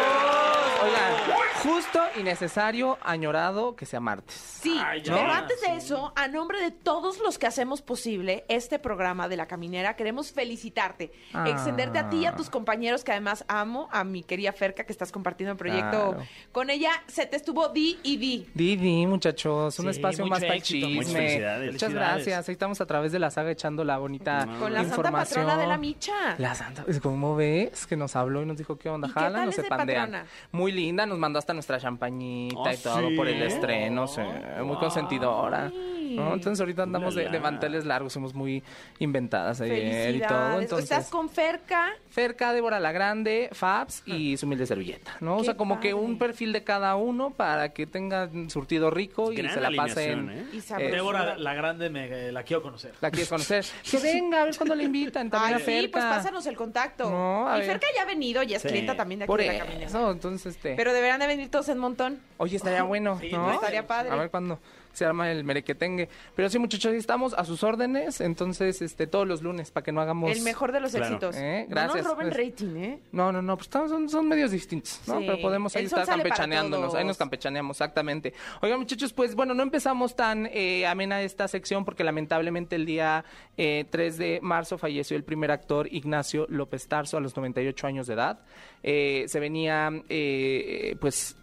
[0.82, 4.34] oigan, justo y necesario, añorado que sea martes.
[4.34, 5.14] Sí, Ay, ya.
[5.14, 9.36] pero antes de eso, a nombre de todos los que hacemos posible este programa de
[9.36, 11.48] La Caminera, queremos felicitarte, Ah.
[11.48, 14.92] extenderte a ti y a tus compañeros, que además amo, a mi querida Ferca, que
[14.92, 16.22] estás compartiendo el proyecto Claro.
[16.52, 16.90] con ella.
[17.06, 18.46] Se te estuvo di y di.
[18.54, 20.96] Didi, muchachos, un Sí, espacio mucho más para el éxito, chisme.
[20.96, 21.72] muchas felicidades.
[21.72, 22.14] Muchas Felicidades.
[22.26, 22.48] gracias.
[22.48, 25.40] Ahí estamos a través de la saga echando la bonita Con la santa información.
[25.44, 26.12] patrona de la micha.
[26.38, 27.86] La santa, pues, ¿cómo ves?
[27.86, 29.62] Que nos habló y nos dijo qué onda, ¿Y qué jala, tal no es se
[29.62, 30.10] de pandean.
[30.10, 30.26] patrona?
[30.52, 33.16] Muy linda, nos mandó hasta nuestra champañita ¿Ah, y todo sí?
[33.16, 34.20] por el estreno, sí,
[34.64, 35.70] muy consentidora.
[36.10, 36.34] ¿no?
[36.34, 38.62] Entonces ahorita andamos de, de manteles largos, somos muy
[38.98, 40.60] inventadas ayer y todo.
[40.60, 41.90] Entonces, Estás con Ferca.
[42.10, 45.36] Ferca, Débora la Grande, Fabs y su humilde servilleta, ¿no?
[45.36, 49.36] O sea, como que un perfil de cada uno para que tengan surtido rico y
[49.36, 50.30] Gran se la pasen.
[50.30, 50.60] ¿eh?
[50.60, 50.96] Sabrosura.
[50.96, 52.92] Débora la Grande me eh, la quiero conocer.
[53.00, 53.64] La quieres conocer.
[53.88, 55.92] Que venga, a ver cuándo le invitan también Ay, a sí, Ferca.
[55.92, 57.08] pues pásanos el contacto.
[57.08, 57.62] No, a y.
[57.62, 58.68] Ferca ya ha venido, ya es Sí.
[58.68, 59.86] clienta también de aquí Por de la caminera.
[59.86, 60.74] eso, entonces este.
[60.74, 62.18] Pero deberán de venir todos en montón.
[62.38, 63.50] Oye, estaría bueno, Sí, ¿no?
[63.52, 64.10] estaría padre.
[64.10, 64.58] A ver cuándo
[64.92, 66.08] se arma el merequetengue.
[66.34, 68.20] Pero sí, muchachos, estamos a sus órdenes.
[68.20, 70.32] Entonces, este, todos los lunes, para que no hagamos...
[70.36, 71.06] El mejor de los Claro.
[71.06, 71.36] éxitos.
[71.36, 72.36] Eh, No gracias, nos roben pues.
[72.50, 72.98] rating, ¿eh?
[73.12, 75.20] No, no, no, pues estamos- son, son medios distintos, ¿no?
[75.20, 75.26] Sí.
[75.26, 78.34] Pero podemos ahí estar campechaneándonos, ahí nos campechaneamos, exactamente.
[78.62, 83.24] Oigan, muchachos, pues bueno, no empezamos tan eh, amena esta sección porque lamentablemente el día
[83.56, 88.08] eh, 3 de marzo falleció el primer actor Ignacio López Tarso a los 98 años
[88.08, 88.40] de edad.
[88.82, 91.36] Eh, se venía, eh, pues...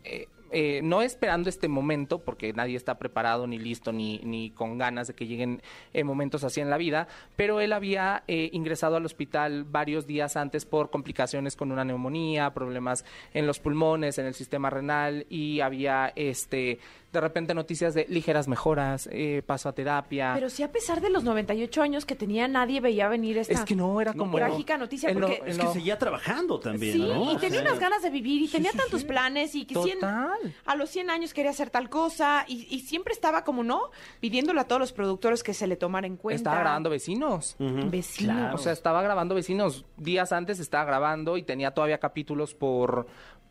[0.51, 5.07] eh, no esperando este momento, porque nadie está preparado, ni listo, ni, ni con ganas
[5.07, 5.61] de que lleguen
[5.93, 10.35] eh, momentos así en la vida, pero él había eh, ingresado al hospital varios días
[10.37, 15.59] antes por complicaciones con una neumonía, problemas en los pulmones, en el sistema renal, y
[15.61, 16.79] había este
[17.11, 20.33] de repente noticias de ligeras mejoras, eh, paso a terapia.
[20.35, 23.61] Pero sí, a pesar de los 98 años que tenía, nadie veía venir esta es
[23.61, 25.09] que no era como trágica noticia.
[25.09, 27.31] en lo- porque Es que seguía trabajando también, Sí, ¿no?
[27.31, 29.99] y tenía unas ganas de vivir y tenía tantos planes y que cien-
[30.37, 30.53] Total.
[30.65, 33.91] a los 100 años quería hacer tal cosa y, y siempre estaba como, ¿no?
[34.19, 36.37] Pidiéndole a todos los productores que se le tomara en cuenta.
[36.37, 37.55] estaba grabando vecinos.
[37.59, 38.53] Vecino.
[38.53, 39.85] O sea, estaba grabando vecinos.
[39.97, 43.07] Días antes estaba grabando y tenía todavía capítulos por,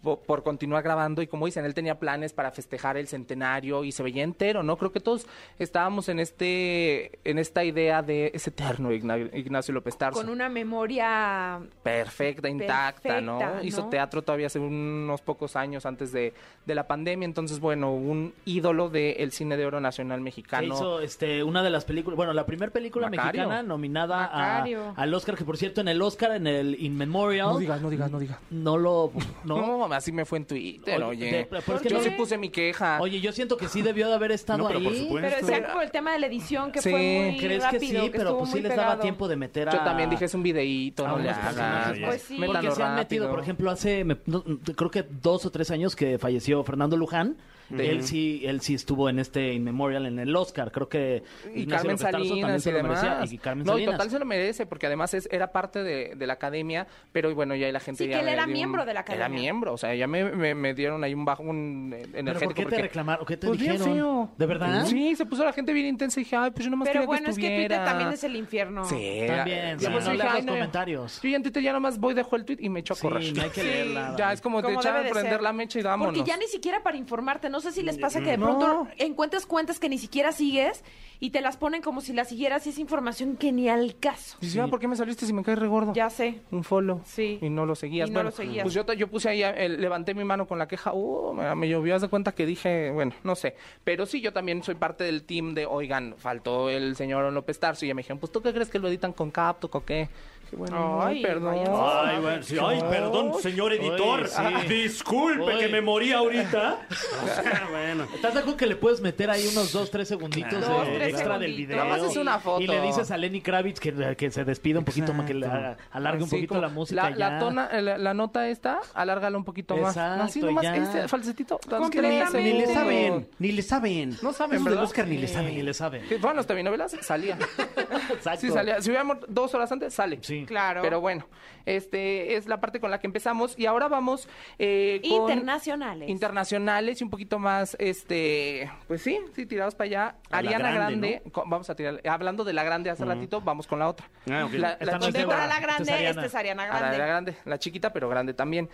[0.06, 1.20] por, por continuar grabando.
[1.22, 4.76] Y como dicen, él tenía planes para festejar el centenario y se veía entero, ¿no?
[4.76, 5.26] Creo que todos
[5.58, 10.20] estábamos en este en esta idea de ese eterno Igna- Ignacio López Tarso.
[10.20, 13.40] Con una memoria Perfecta, intacta, ¿no?
[13.62, 16.32] Hizo teatro todavía hace unos pocos años antes de,
[16.64, 17.24] de la pandemia.
[17.26, 20.74] Entonces, bueno, un ídolo del cine de oro nacional mexicano.
[20.74, 23.42] hizo este, una de las películas, bueno, la primera película Macario.
[23.42, 24.62] mexicana nominada a-
[24.96, 27.90] al Oscar, que por cierto en el Oscar, en el In Memorial, No digas, no
[27.90, 28.38] digas, no digas.
[28.50, 29.10] no lo...
[29.44, 31.32] No, No, así me fue en Twitter, Oye, oye.
[31.38, 32.98] de- pero es que Yo no- sí puse mi queja.
[33.00, 35.04] Oye, yo siento que sí debió de haber estado No, pero por ahí.
[35.04, 35.46] supuesto.
[35.46, 36.90] Pero el tema de la edición que Sí.
[36.90, 38.10] fue muy ¿Crees rápido, que sí?
[38.12, 39.02] pero estuvo pues sí muy les daba pegado.
[39.02, 39.72] tiempo de meter a...
[39.72, 41.46] Yo también dije, es un videíto, a no le unos hagas.
[41.54, 42.04] personajes.
[42.06, 42.40] Pues sí.
[42.44, 43.30] Porque se han metido, rápido.
[43.30, 44.42] por ejemplo, hace, me- no,
[44.76, 47.36] creo que dos o tres años que falleció Fernando Luján.
[47.70, 50.70] Él sí, él sí estuvo en este In Memorial en el Oscar.
[50.72, 51.22] Creo que
[51.54, 53.32] Y Ignacio Carmen Salinas se y lo merecía, demás.
[53.32, 53.94] y Carmen no, Salinas.
[53.94, 57.54] total se lo merece, porque además es, era parte de, de la academia, pero bueno,
[57.54, 59.26] ya la gente Sí, ya que él era un- miembro de la academia.
[59.26, 62.24] Era miembro, o sea, ya me, me, me dieron ahí un bajón eh, energético.
[62.24, 63.26] ¿Pero por qué te porque- reclamaron?
[63.26, 63.94] ¿Qué te Pues bien dijeron?
[63.94, 64.30] feo.
[64.36, 64.84] ¿De verdad?
[64.86, 67.06] Sí, se puso la gente bien intensa y dije, ay, pues yo nomás Pero quería
[67.06, 67.56] bueno, que es que.
[67.56, 68.84] Twitter también es el infierno.
[68.84, 69.24] Sí.
[69.26, 70.52] También, Yo sí, pues no leas los no.
[70.52, 71.20] comentarios.
[71.22, 73.02] Yo ya en Twitter ya nomás voy, dejo el tweet y me echo a Sí,
[73.02, 73.32] correr.
[73.36, 74.14] no hay que leerla.
[74.16, 76.14] Ya es como de Como echar a de prender la mecha y vámonos.
[76.14, 78.44] Porque ya ni siquiera para informarte, no sé si les pasa que de No.
[78.58, 80.84] pronto encuentras cuentas que ni siquiera sigues
[81.20, 84.36] y te las ponen como si las siguieras y es información que ni al caso.
[84.42, 85.94] Dice, ah, ¿por qué me saliste si me cae re gordo?
[85.94, 86.42] Ya sé.
[86.50, 87.00] un follow.
[87.06, 87.38] Sí.
[87.40, 88.08] Y no lo seguías.
[88.10, 88.64] Y no bueno, lo seguías.
[88.64, 90.92] Pues yo, te- yo puse ahí, eh, levanté mi mano con la queja.
[90.92, 93.56] Uh, me, me llovió, haz de cuenta que dije, bueno, no sé.
[93.84, 97.86] Pero sí, yo también soy parte del team de, oigan, faltó el señor López Tarso.
[97.86, 100.10] Y ya me dijeron, pues, ¿tú qué crees que lo editan con Capto o qué?
[100.52, 101.54] Bueno, Ay, ay, perdón.
[101.56, 102.10] vaya.
[102.10, 104.20] Ay, bueno, sí, ay, perdón, señor editor.
[104.20, 104.34] Oye, sí.
[104.38, 105.58] Ah, Disculpe Oye.
[105.58, 106.78] que me morí ahorita.
[107.26, 108.04] O sea, bueno.
[108.14, 111.08] ¿Estás de acuerdo que le puedes meter ahí unos dos, tres segunditos Dos, de tres
[111.10, 111.76] extra del video?
[111.76, 112.62] Nada más es una foto.
[112.62, 115.46] Y le dices a Lenny Kravitz que, que se despida un poquito, más que le
[115.46, 117.30] haga- alargue un poquito como la música La, ya.
[117.30, 119.96] la tona, la, la nota esta, alárgala un poquito más.
[119.96, 120.76] Exacto, Así nomás, ya.
[120.76, 121.58] este falsetito.
[121.92, 124.16] Ni le saben, ni le saben.
[124.22, 125.64] No saben, ni le saben.
[125.64, 126.00] le sabe.
[126.08, 127.36] Que fueron las telenovelas, salía.
[128.12, 128.40] Exacto.
[128.40, 128.80] Sí, salía.
[128.80, 130.18] Si hubiéramos dos horas antes, sale.
[130.22, 130.35] Sí.
[130.44, 130.82] Claro.
[130.82, 131.26] Pero bueno,
[131.64, 136.08] este es la parte con la que empezamos y ahora vamos eh, con Internacionales.
[136.08, 140.14] internacionales y un poquito más, este, pues sí, sí tirados para allá.
[140.30, 143.88] A Ariana grande, vamos a tirar, hablando de la grande hace ratito, vamos con la
[143.88, 144.08] otra.
[144.30, 144.52] Ah, ok.
[144.54, 146.98] La, no chiquita- la Esta es Grande, es Ariana Grande.
[146.98, 148.68] la grande, la chiquita pero grande también.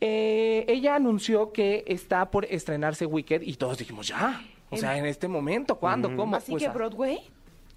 [0.00, 4.42] Eh, ella anunció que está por estrenarse Wicked y todos dijimos ya.
[4.68, 6.14] O sea, en este momento, ¿cuándo?
[6.16, 6.36] ¿Cómo?
[6.36, 7.20] Así Pues, que Broadway.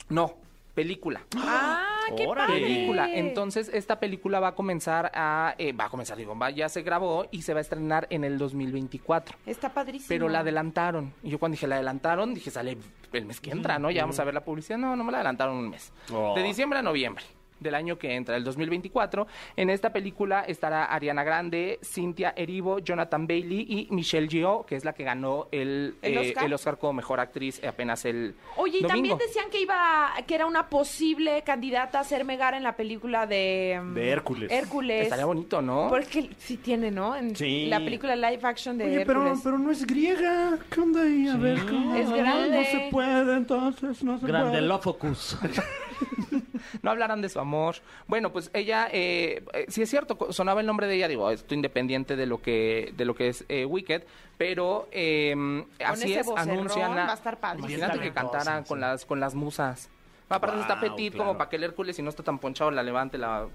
[0.10, 0.34] No,
[0.74, 1.22] película.
[1.38, 2.48] Ah, qué Órale.
[2.54, 2.62] padre.
[2.62, 3.10] película.
[3.14, 5.56] Entonces, esta película va a comenzar a...
[5.58, 8.24] eh, va a comenzar, digo, va- ya se grabó y se va a estrenar en
[8.24, 9.38] el 2024.
[9.46, 10.08] Está padrísimo.
[10.10, 11.14] Pero la adelantaron.
[11.24, 12.78] Y yo cuando dije la adelantaron, dije, sale
[13.14, 13.92] el mes que entra, ¿no?
[13.92, 14.78] Ya vamos a ver la publicidad.
[14.78, 15.92] No, no me la adelantaron un mes.
[16.14, 16.34] Oh.
[16.36, 17.24] De diciembre a noviembre
[17.60, 19.28] del año que entra, el 2024.
[19.56, 24.86] En esta película estará Ariana Grande, Cynthia Erivo, Jonathan Bailey y Michelle Yeoh, que es
[24.86, 26.46] la que ganó el, ¿El eh, Oscar?
[26.46, 30.46] el Oscar como mejor actriz apenas el Oye, y también decían que iba, que era
[30.46, 34.52] una posible candidata a ser Megar en la película de, mm, De Hércules.
[34.52, 35.04] Hércules.
[35.04, 35.88] Estaría bonito, ¿no?
[35.90, 37.16] Porque sí tiene, ¿no?
[37.16, 37.66] En Sí.
[37.68, 39.42] la película live action de Oye, pero, Hércules.
[39.44, 40.58] pero no es griega.
[40.70, 41.28] ¿Qué onda ahí?
[41.28, 41.96] A ver, ¿cómo?
[41.96, 42.58] Es grande.
[42.58, 44.60] No se puede, entonces, no se puede.
[46.84, 47.76] No hablarán de su amor.
[48.08, 51.54] Bueno, pues ella, eh, eh, sí es cierto, sonaba el nombre de ella, digo, esto
[51.54, 54.04] independiente de lo que, de lo que es eh, Wicked,
[54.38, 55.36] pero eh,
[55.84, 57.70] así es, anuncian va a estar padrísimo.
[57.78, 59.90] Imagínate que cantara con las, con las musas.
[60.30, 61.26] Aparte está Wow, petit claro.
[61.30, 63.48] como para que el Hércules, si no está tan ponchado, la levante la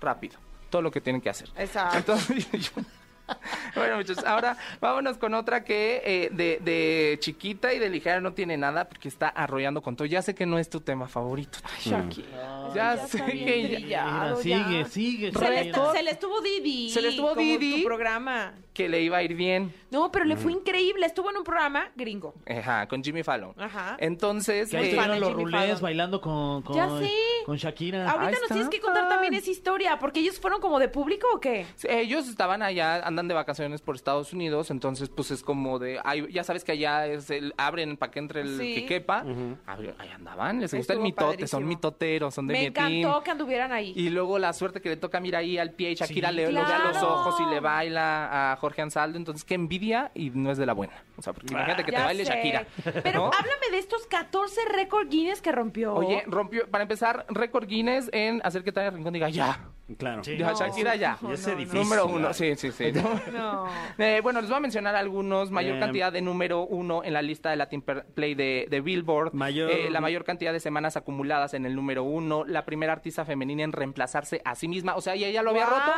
[0.00, 0.38] rápido.
[0.70, 1.48] Todo lo que tienen que hacer.
[1.56, 1.98] Exacto.
[1.98, 2.82] Entonces, yo-
[3.74, 8.32] bueno, muchachos, ahora vámonos con otra que eh, de, de chiquita y de ligera no
[8.34, 10.06] tiene nada porque está arrollando con todo.
[10.06, 11.58] Ya sé que no es tu tema favorito.
[11.80, 12.68] Shakira.
[12.74, 14.36] Ya está sé que ya- ya.
[14.36, 15.32] sigue, sigue.
[15.32, 15.74] Se le, sigue.
[15.94, 16.90] se le estuvo Didi.
[16.90, 17.78] Se le estuvo como Didi.
[17.82, 18.54] tu programa.
[18.74, 19.72] Que le iba a ir bien.
[19.90, 21.06] No, pero le fue increíble.
[21.06, 22.34] Estuvo en un programa gringo.
[22.46, 23.54] Ajá, con Jimmy Fallon.
[23.56, 23.96] Ajá.
[24.00, 25.80] Entonces, Que ahí eh, estuvieron los Jimmy rulés Fallon.
[25.82, 27.10] bailando con, con, Ya sé.
[27.46, 28.10] Con Shakira.
[28.10, 31.28] Ahorita Ahí nos tienes que contar también esa historia, porque ellos fueron como de público
[31.34, 31.66] o qué?
[31.76, 36.00] Sí, Ellos estaban allá, andan de vacaciones por Estados Unidos, entonces pues es como de,
[36.04, 38.74] ay, ya sabes que allá es el, abren para que entre el Sí.
[38.74, 39.22] que quepa.
[39.66, 41.48] Abri- ahí andaban, les gusta el Estuvo mitote, padrísimo.
[41.48, 42.86] son mitoteros, son de Me mi team.
[42.92, 43.92] encantó que anduvieran ahí.
[43.94, 46.58] Y luego la suerte que le toca mira ahí al pie y Shakira le, ve
[46.58, 47.14] a los claro.
[47.14, 50.72] ojos y le baila a Jorge Ansaldo, entonces qué envidia y no es de la
[50.72, 50.94] buena.
[51.18, 52.32] O sea, porque imagínate que te Ya baile sé.
[52.32, 52.66] Shakira.
[53.02, 53.26] Pero ¿no?
[53.26, 55.94] háblame de estos 14 récord Guinness que rompió.
[55.94, 59.60] Oye, rompió, para empezar, récord Guinness en hacer que Tania Rincón diga ya.
[59.98, 60.24] Claro.
[60.24, 60.38] Sí.
[60.38, 61.18] Ya, No, Shakira ya.
[61.22, 61.64] Y.
[61.66, 62.90] Número uno, sí, sí, sí.
[63.32, 63.66] No.
[63.98, 65.50] Eh, bueno, les voy a mencionar algunos.
[65.50, 69.34] Mayor Eh, cantidad de número uno en la lista de Latin Play de, de Billboard.
[69.34, 72.44] Mayor- Eh, la mayor cantidad de semanas acumuladas en el número uno.
[72.46, 74.96] La primera artista femenina en reemplazarse a sí misma.
[74.96, 75.92] O sea, ella ya lo había roto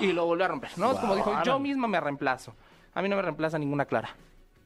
[0.00, 0.92] y lo volvió a romper, ¿no?
[0.92, 2.54] Es como dijo, yo misma me reemplazo.
[2.94, 4.10] A mí no me reemplaza ninguna Clara.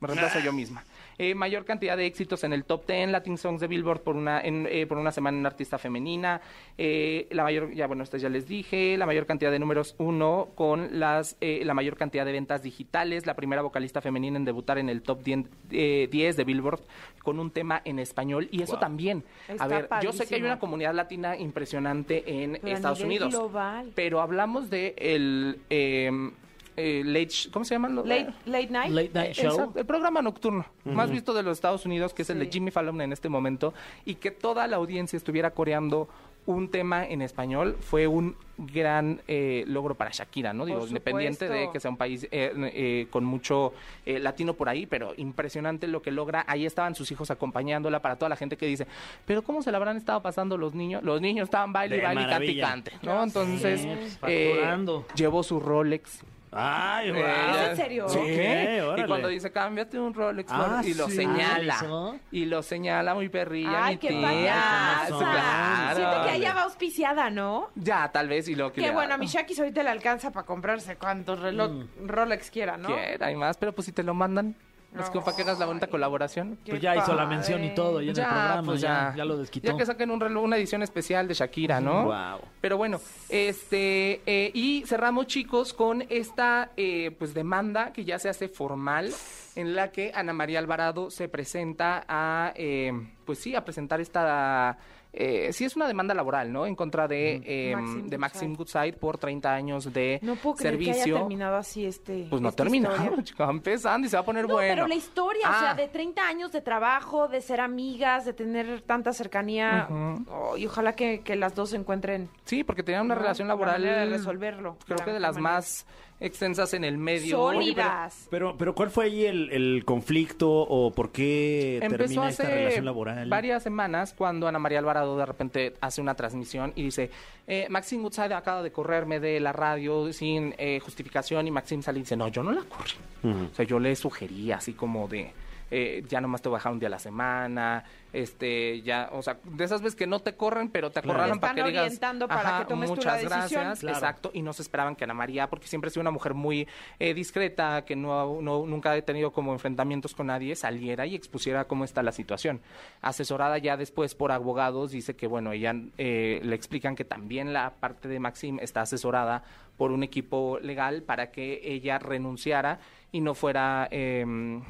[0.00, 0.85] Me reemplazo yo misma.
[1.18, 4.40] Eh, mayor cantidad de éxitos en el top 10 Latin Songs de Billboard por una,
[4.40, 6.40] en, eh, por una semana en artista femenina.
[6.76, 8.96] Eh, la mayor, ya bueno, estas ya les dije.
[8.96, 13.26] La mayor cantidad de números uno con las, eh, la mayor cantidad de ventas digitales.
[13.26, 16.81] La primera vocalista femenina en debutar en el top 10, eh, 10 de Billboard
[17.22, 18.48] con un tema en español.
[18.50, 19.24] Y eso también.
[19.48, 22.98] Está a ver, yo sé que hay una comunidad latina impresionante en Pero a Estados
[23.00, 23.35] nivel Unidos.
[23.35, 23.92] global.
[23.94, 25.61] Pero hablamos de el...
[25.68, 26.31] eh,
[26.79, 27.97] eh, late, ¿Cómo se llaman?
[27.97, 28.93] Late, late Night.
[28.93, 29.51] Late Night Show.
[29.51, 32.51] Exacto, el programa nocturno más visto de los Estados Unidos, que es el de.
[32.51, 36.09] Jimmy Fallon en este momento, y que toda la audiencia estuviera coreando
[36.49, 40.64] un tema en español, fue un gran eh, logro para Shakira, ¿no?
[40.64, 43.75] Digo, independiente de que sea un país eh, eh, con mucho
[44.07, 46.47] eh, latino por ahí, pero impresionante lo que logra.
[46.49, 48.87] Ahí estaban sus hijos acompañándola para toda la gente que dice,
[49.27, 51.03] pero ¿cómo se la habrán estado pasando los niños?
[51.03, 53.23] Los niños estaban baile, De baile, cante ¿no?
[53.23, 54.79] Entonces, Sí,
[55.14, 56.25] llevó su Rolex.
[56.61, 57.11] Ay.
[57.11, 58.09] Eh, ¿Es en serio?
[58.09, 58.18] Sí.
[58.18, 61.16] Y cuando dice, cámbiate un Rolex, Ah, amor", y lo sí.
[61.16, 61.75] señala.
[61.81, 62.16] Ah, ¿eso?
[62.33, 65.05] Y lo señala muy perrilla, Ay, mi qué tía.
[65.09, 65.94] claro.
[65.94, 67.68] Siento que ella va auspiciada, ¿no?
[67.75, 70.47] Ya, tal vez, y lo que Qué bueno, a mi Shakis ahorita le alcanza para
[70.47, 72.07] comprarse cuantos reloj Mm.
[72.09, 72.88] Rolex quiera, ¿no?
[72.88, 74.57] Quiera y más, pero pues si te lo mandan,
[74.96, 76.59] es como para que hagas la bonita colaboración.
[76.66, 79.37] Pues ya hizo la mención y todo, y en el programa pues ya, ya lo
[79.37, 79.72] desquitó.
[79.72, 82.05] Ya que saquen un reloj, una edición especial de Shakira, ¿no?
[82.05, 82.40] Guau.
[82.61, 88.29] Pero bueno, este eh, y cerramos chicos con esta eh, pues demanda que ya se
[88.29, 89.12] hace formal
[89.57, 92.92] en la que Ana María Alvarado se presenta a eh,
[93.24, 94.79] pues sí a presentar esta
[95.12, 96.66] eh, sí es una demanda laboral, ¿no?
[96.66, 100.77] En contra de eh, Maxim de Maxim Goodside por 30 años de No puedo creer
[100.79, 101.16] que haya servicio.
[101.18, 102.27] terminado así este.
[102.29, 103.23] pues no esta termina, historia.
[103.25, 104.75] chica, va empezando y se va a poner No, bueno.
[104.75, 105.75] pero la historia, o sea, Ah.
[105.75, 109.88] de 30 años de trabajo, de ser amigas, de tener tanta cercanía,
[110.31, 113.21] oh, y ojalá que, que las dos se encuentren Sí, porque tenían una ¿no?
[113.23, 114.77] relación la laboral manera de resolverlo.
[114.87, 115.55] creo que de las manera.
[115.55, 115.87] más
[116.21, 117.37] extensas en el medio.
[117.37, 118.27] sólidas.
[118.29, 122.85] Pero, pero ¿cuál fue ahí el, el conflicto o por qué Empezó termina esta relación
[122.85, 123.29] laboral?
[123.29, 127.11] varias semanas cuando Ana María Alvarado de repente hace una transmisión y dice,
[127.46, 131.98] eh, Maxim Goodside acaba de correrme de la radio sin eh, justificación y Maxim sale
[131.98, 132.92] y dice, no, yo no la corrí.
[133.24, 135.32] O sea, yo le sugerí así como de,
[135.70, 139.64] eh, ya nomás te dejar un día a la semana, este, ya, o sea, de
[139.64, 142.40] esas veces que no te corren, pero te acorralan para que están digas, orientando para
[142.40, 143.62] "Ajá, que tomes tú la muchas decisión".
[143.64, 143.96] gracias, Claro.
[143.98, 146.66] exacto, y no se esperaban que Ana María, porque siempre ha sido una mujer muy
[146.98, 151.64] eh, discreta, que no, no- nunca ha tenido como enfrentamientos con nadie, saliera y expusiera
[151.66, 152.61] cómo está la situación.
[153.02, 157.74] Asesorada ya después por abogados, dice que, bueno, ella eh, le explican que también la
[157.78, 159.42] parte de Maxim está asesorada
[159.76, 162.81] por un equipo legal para que ella renunciara
[163.12, 163.87] y no fuera...
[163.90, 164.61] eh,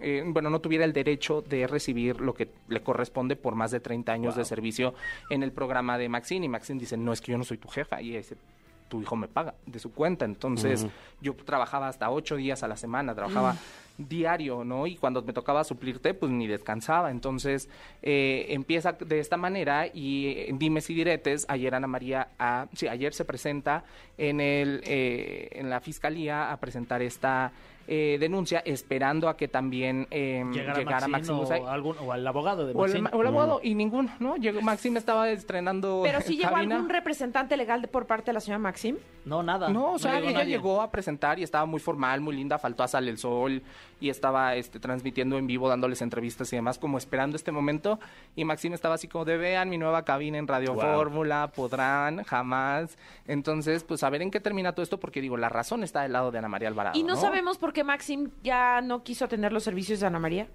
[0.00, 3.80] eh, bueno, no tuviera el derecho de recibir lo que le corresponde por más de
[3.80, 4.94] 30 años de servicio
[5.30, 6.46] en el programa de Maxine.
[6.46, 8.00] Y Maxine dice, no, es que yo no soy tu jefa.
[8.02, 8.36] Y dice,
[8.88, 10.24] tu hijo me paga de su cuenta.
[10.24, 10.86] Entonces,
[11.20, 13.56] yo trabajaba hasta ocho días a la semana, trabajaba
[13.98, 14.86] diario, ¿no?
[14.86, 17.10] Y cuando me tocaba suplirte, pues ni descansaba.
[17.10, 17.68] Entonces,
[18.02, 22.66] eh, empieza de esta manera y eh, en dimes y diretes, ayer Ana María, ah,
[22.74, 23.84] sí, ayer se presenta
[24.18, 27.52] en, el, eh, en la fiscalía a presentar esta
[27.88, 32.72] eh, denuncia, esperando a que también eh, llegara Maxim o, algún, o al abogado de
[32.74, 34.36] O el, o el abogado, y ninguno, ¿no?
[34.36, 36.76] Llegó, Maxim estaba estrenando Pero sí llegó cabina.
[36.76, 38.96] algún representante legal de, por parte de la señora Maxim.
[39.24, 39.68] No, nada.
[39.68, 40.50] No, o sea, llegó ella nadie.
[40.56, 43.62] llegó a presentar y estaba muy formal, muy linda, faltó a Sale el Sol
[44.00, 47.98] y estaba este, transmitiendo en vivo, dándoles entrevistas y demás, como esperando este momento.
[48.34, 50.82] Y Maxim estaba así como de vean mi nueva cabina en Radio Wow.
[50.82, 52.98] Fórmula, podrán, jamás.
[53.26, 56.12] Entonces, pues a ver en qué termina todo esto, porque digo, la razón está del
[56.12, 56.98] lado de Ana María Alvarado.
[56.98, 60.48] Y no, sabemos por qué Maxim ya no quiso tener los servicios de Ana María.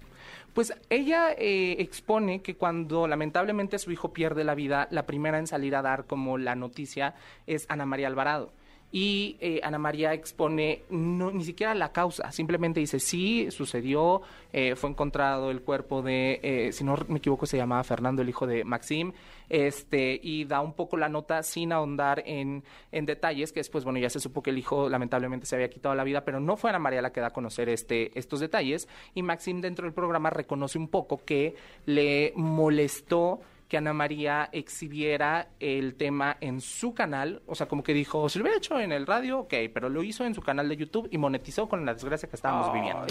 [0.54, 5.46] Pues ella eh, expone que cuando lamentablemente su hijo pierde la vida, la primera en
[5.46, 7.14] salir a dar como la noticia
[7.46, 8.52] es Ana María Alvarado.
[8.92, 14.20] Y eh, Ana María expone no, ni siquiera la causa, simplemente dice, sí, sucedió,
[14.52, 18.28] eh, fue encontrado el cuerpo de, eh, si no me equivoco, se llamaba Fernando, el
[18.28, 19.12] hijo de Maxim,
[19.48, 23.98] este, y da un poco la nota sin ahondar en, en detalles, que después, bueno,
[23.98, 26.68] ya se supo que el hijo lamentablemente se había quitado la vida, pero no fue
[26.68, 30.28] Ana María la que da a conocer este, estos detalles, y Maxim dentro del programa
[30.28, 31.54] reconoce un poco que
[31.86, 33.40] le molestó
[33.72, 38.38] que Ana María exhibiera el tema en su canal, o sea, como que dijo, si
[38.38, 41.08] lo hubiera hecho en el radio, ok, pero lo hizo en su canal de YouTube
[41.10, 43.06] y monetizó con la desgracia que estábamos viviendo.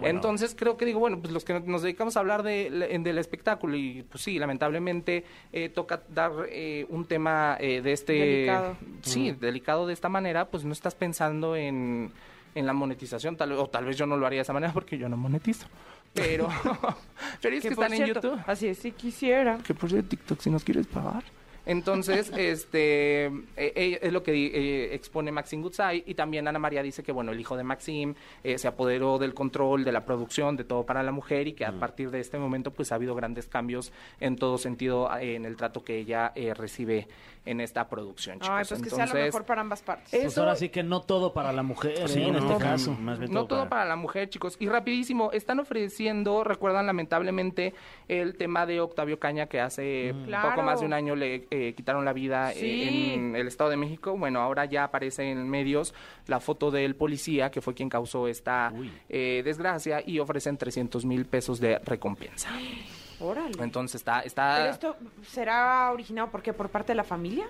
[0.00, 2.70] Entonces creo que digo, bueno, pues los que nos dedicamos a hablar de,
[3.02, 8.14] del espectáculo y pues sí, lamentablemente eh, toca dar eh, un tema eh, de este...
[8.14, 8.76] Delicado.
[9.02, 12.12] Sí, delicado de esta manera, pues no estás pensando en,
[12.54, 14.96] en la monetización, tal, o tal vez yo no lo haría de esa manera porque
[14.96, 15.66] yo no monetizo.
[16.14, 16.48] Pero,
[17.42, 18.40] pero es que, por están en YouTube.
[18.46, 19.58] Así es, si quisiera.
[19.58, 21.24] Que por cierto, TikTok, si nos quieres pagar.
[21.68, 26.82] Entonces, este, eh, eh, es lo que eh, expone Maxim Gutzai y también Ana María
[26.82, 30.56] dice que, bueno, el hijo de Maxim eh, se apoderó del control, de la producción,
[30.56, 33.14] de todo para la mujer y que a partir de este momento, pues ha habido
[33.14, 37.06] grandes cambios en todo sentido eh, en el trato que ella eh, recibe
[37.50, 38.48] en esta producción, chicos.
[38.50, 40.10] Ay, pues que sea lo mejor para ambas partes.
[40.10, 42.26] Pues eso- ahora sí que no todo para la mujer, Sí, ¿eh?
[42.28, 42.92] en no, este caso.
[42.92, 44.56] más bien No todo para la mujer, chicos.
[44.58, 47.74] Y rapidísimo, están ofreciendo, recuerdan lamentablemente
[48.08, 50.50] el tema de Octavio Caña que hace Claro.
[50.50, 53.12] poco más de un año le eh, quitaron la vida eh, Sí.
[53.14, 54.16] en el Estado de México.
[54.16, 55.94] Bueno, ahora ya aparece en medios
[56.26, 58.72] la foto del policía que fue quien causó esta
[59.08, 62.50] eh, desgracia y ofrecen 300 mil pesos de recompensa.
[63.20, 63.52] Órale.
[63.62, 64.96] Entonces está, ¿Pero está esto
[65.26, 66.52] será originado por qué?
[66.52, 67.46] ¿Por parte de la familia?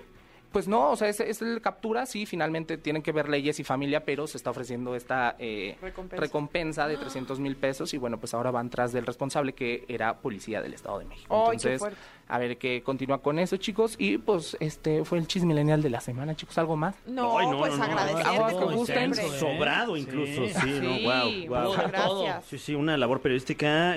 [0.51, 3.63] Pues no, o sea, es, es el captura, sí, finalmente tienen que ver leyes y
[3.63, 6.21] familia, pero se está ofreciendo esta eh, Recompensa.
[6.23, 10.17] recompensa de 300 mil pesos y bueno, pues ahora van tras del responsable que era
[10.17, 11.35] policía del Estado de México.
[11.35, 11.99] Ay, qué Entonces, fuerte.
[12.29, 13.93] a ver qué continúa con eso, chicos.
[13.99, 16.95] Y pues este fue el chisme milenial de la semana, chicos, ¿algo más?
[17.05, 19.13] No, Ay, no, pues no, no, como gusten.
[19.13, 21.75] Sobrado incluso, sí, no, wow, wow.
[21.89, 22.45] gracias.
[22.45, 23.95] Sí, sí, una labor periodística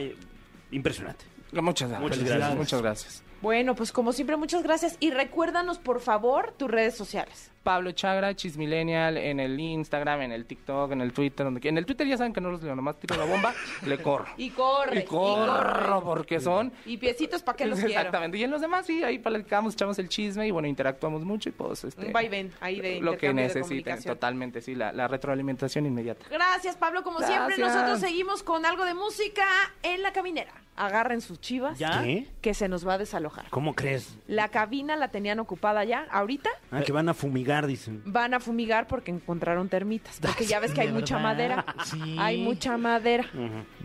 [0.70, 1.31] impresionante.
[1.61, 2.11] Muchas gracias.
[2.11, 2.57] Muchas gracias.
[2.57, 3.22] Muchas gracias.
[3.42, 4.96] Bueno, pues como siempre, muchas gracias.
[5.00, 7.50] Y recuérdanos, por favor, tus redes sociales.
[7.62, 11.86] Pablo Chagra, Chismillennial, en el Instagram, en el TikTok, en el Twitter, donde En el
[11.86, 13.54] Twitter ya saben que no los leo, nomás tiro la bomba,
[13.86, 14.26] le corro.
[14.36, 15.00] Y corre.
[15.00, 17.94] Y corro, porque son Y piecitos, ¿para qué los quiero?
[17.94, 18.38] Exactamente.
[18.38, 21.52] Y en los demás, sí, ahí platicamos, echamos el chisme y bueno, interactuamos mucho y
[21.52, 22.06] pues este.
[22.06, 26.24] Un vaivén ahí de Lo que de necesiten, totalmente, sí, la, la retroalimentación inmediata.
[26.30, 27.02] Gracias, Pablo.
[27.02, 29.44] Como siempre, nosotros seguimos con algo de música
[29.82, 30.52] en la caminera.
[30.74, 32.02] Agarren sus chivas, ¿Ya?
[32.02, 32.26] ¿Qué?
[32.40, 33.44] que se nos va a desalojar.
[33.50, 34.16] ¿Cómo crees?
[34.26, 36.06] La cabina la tenían ocupada ya.
[36.10, 38.03] Ahorita Ah, que van a fumigar, dicen.
[38.07, 40.18] van a fumigar porque encontraron termitas.
[40.22, 41.64] Porque ya ves que hay mucha madera.
[41.84, 42.16] Sí.
[42.18, 43.24] Hay mucha madera.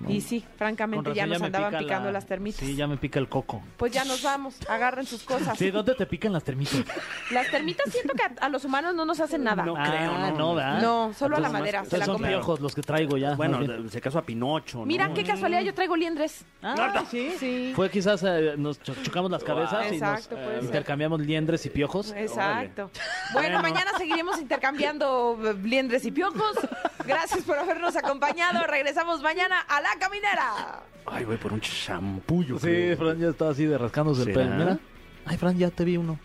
[0.07, 2.59] Y sí, francamente ya nos andaban pica picando la- las termitas.
[2.59, 3.61] Sí, ya me pica el coco.
[3.77, 4.57] Pues ya nos vamos.
[4.69, 5.57] Agarren sus cosas.
[5.67, 6.83] Sí, ¿dónde te pican las termitas?
[7.31, 9.63] Las termitas siento que a, a los humanos no nos hacen nada.
[9.65, 10.37] No ah, creo, no.
[10.37, 10.81] no, ¿verdad?
[10.81, 13.35] No, solo a la madera, se la son piojos los que traigo ya.
[13.35, 13.59] Bueno,
[13.89, 14.85] se casó a Pinocho, ¿no?
[14.85, 16.45] Mira qué casualidad, yo traigo liendres.
[16.61, 17.33] Ah, ¿sí?
[17.39, 17.73] Sí.
[17.75, 21.65] Fue quizás eh, nos cho- chocamos las cabezas y Exacto, nos puede eh, intercambiamos liendres
[21.65, 22.13] y piojos.
[22.15, 22.91] Exacto.
[23.33, 26.55] Bueno, mañana seguiremos intercambiando eh, liendres y piojos.
[27.05, 28.65] Gracias por habernos acompañado.
[28.67, 30.83] Regresamos mañana a la caminera.
[31.05, 32.59] Ay, voy por un champullo.
[32.59, 32.97] Sí, creo.
[32.97, 34.55] Fran ya está así de rascándose el pelo.
[34.55, 34.79] Mira.
[35.25, 36.19] Ay, Fran, ya te vi uno.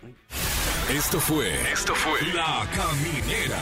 [0.91, 1.55] Esto fue.
[1.73, 2.21] Esto fue.
[2.35, 3.59] La Caminera.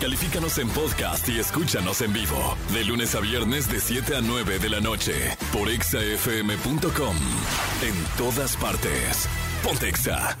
[0.00, 2.56] Califícanos en podcast y escúchanos en vivo.
[2.72, 5.14] De lunes a viernes, de 7 a 9 de la noche.
[5.52, 7.16] Por exafm.com.
[7.82, 9.28] En todas partes.
[9.62, 10.36] Pontexa.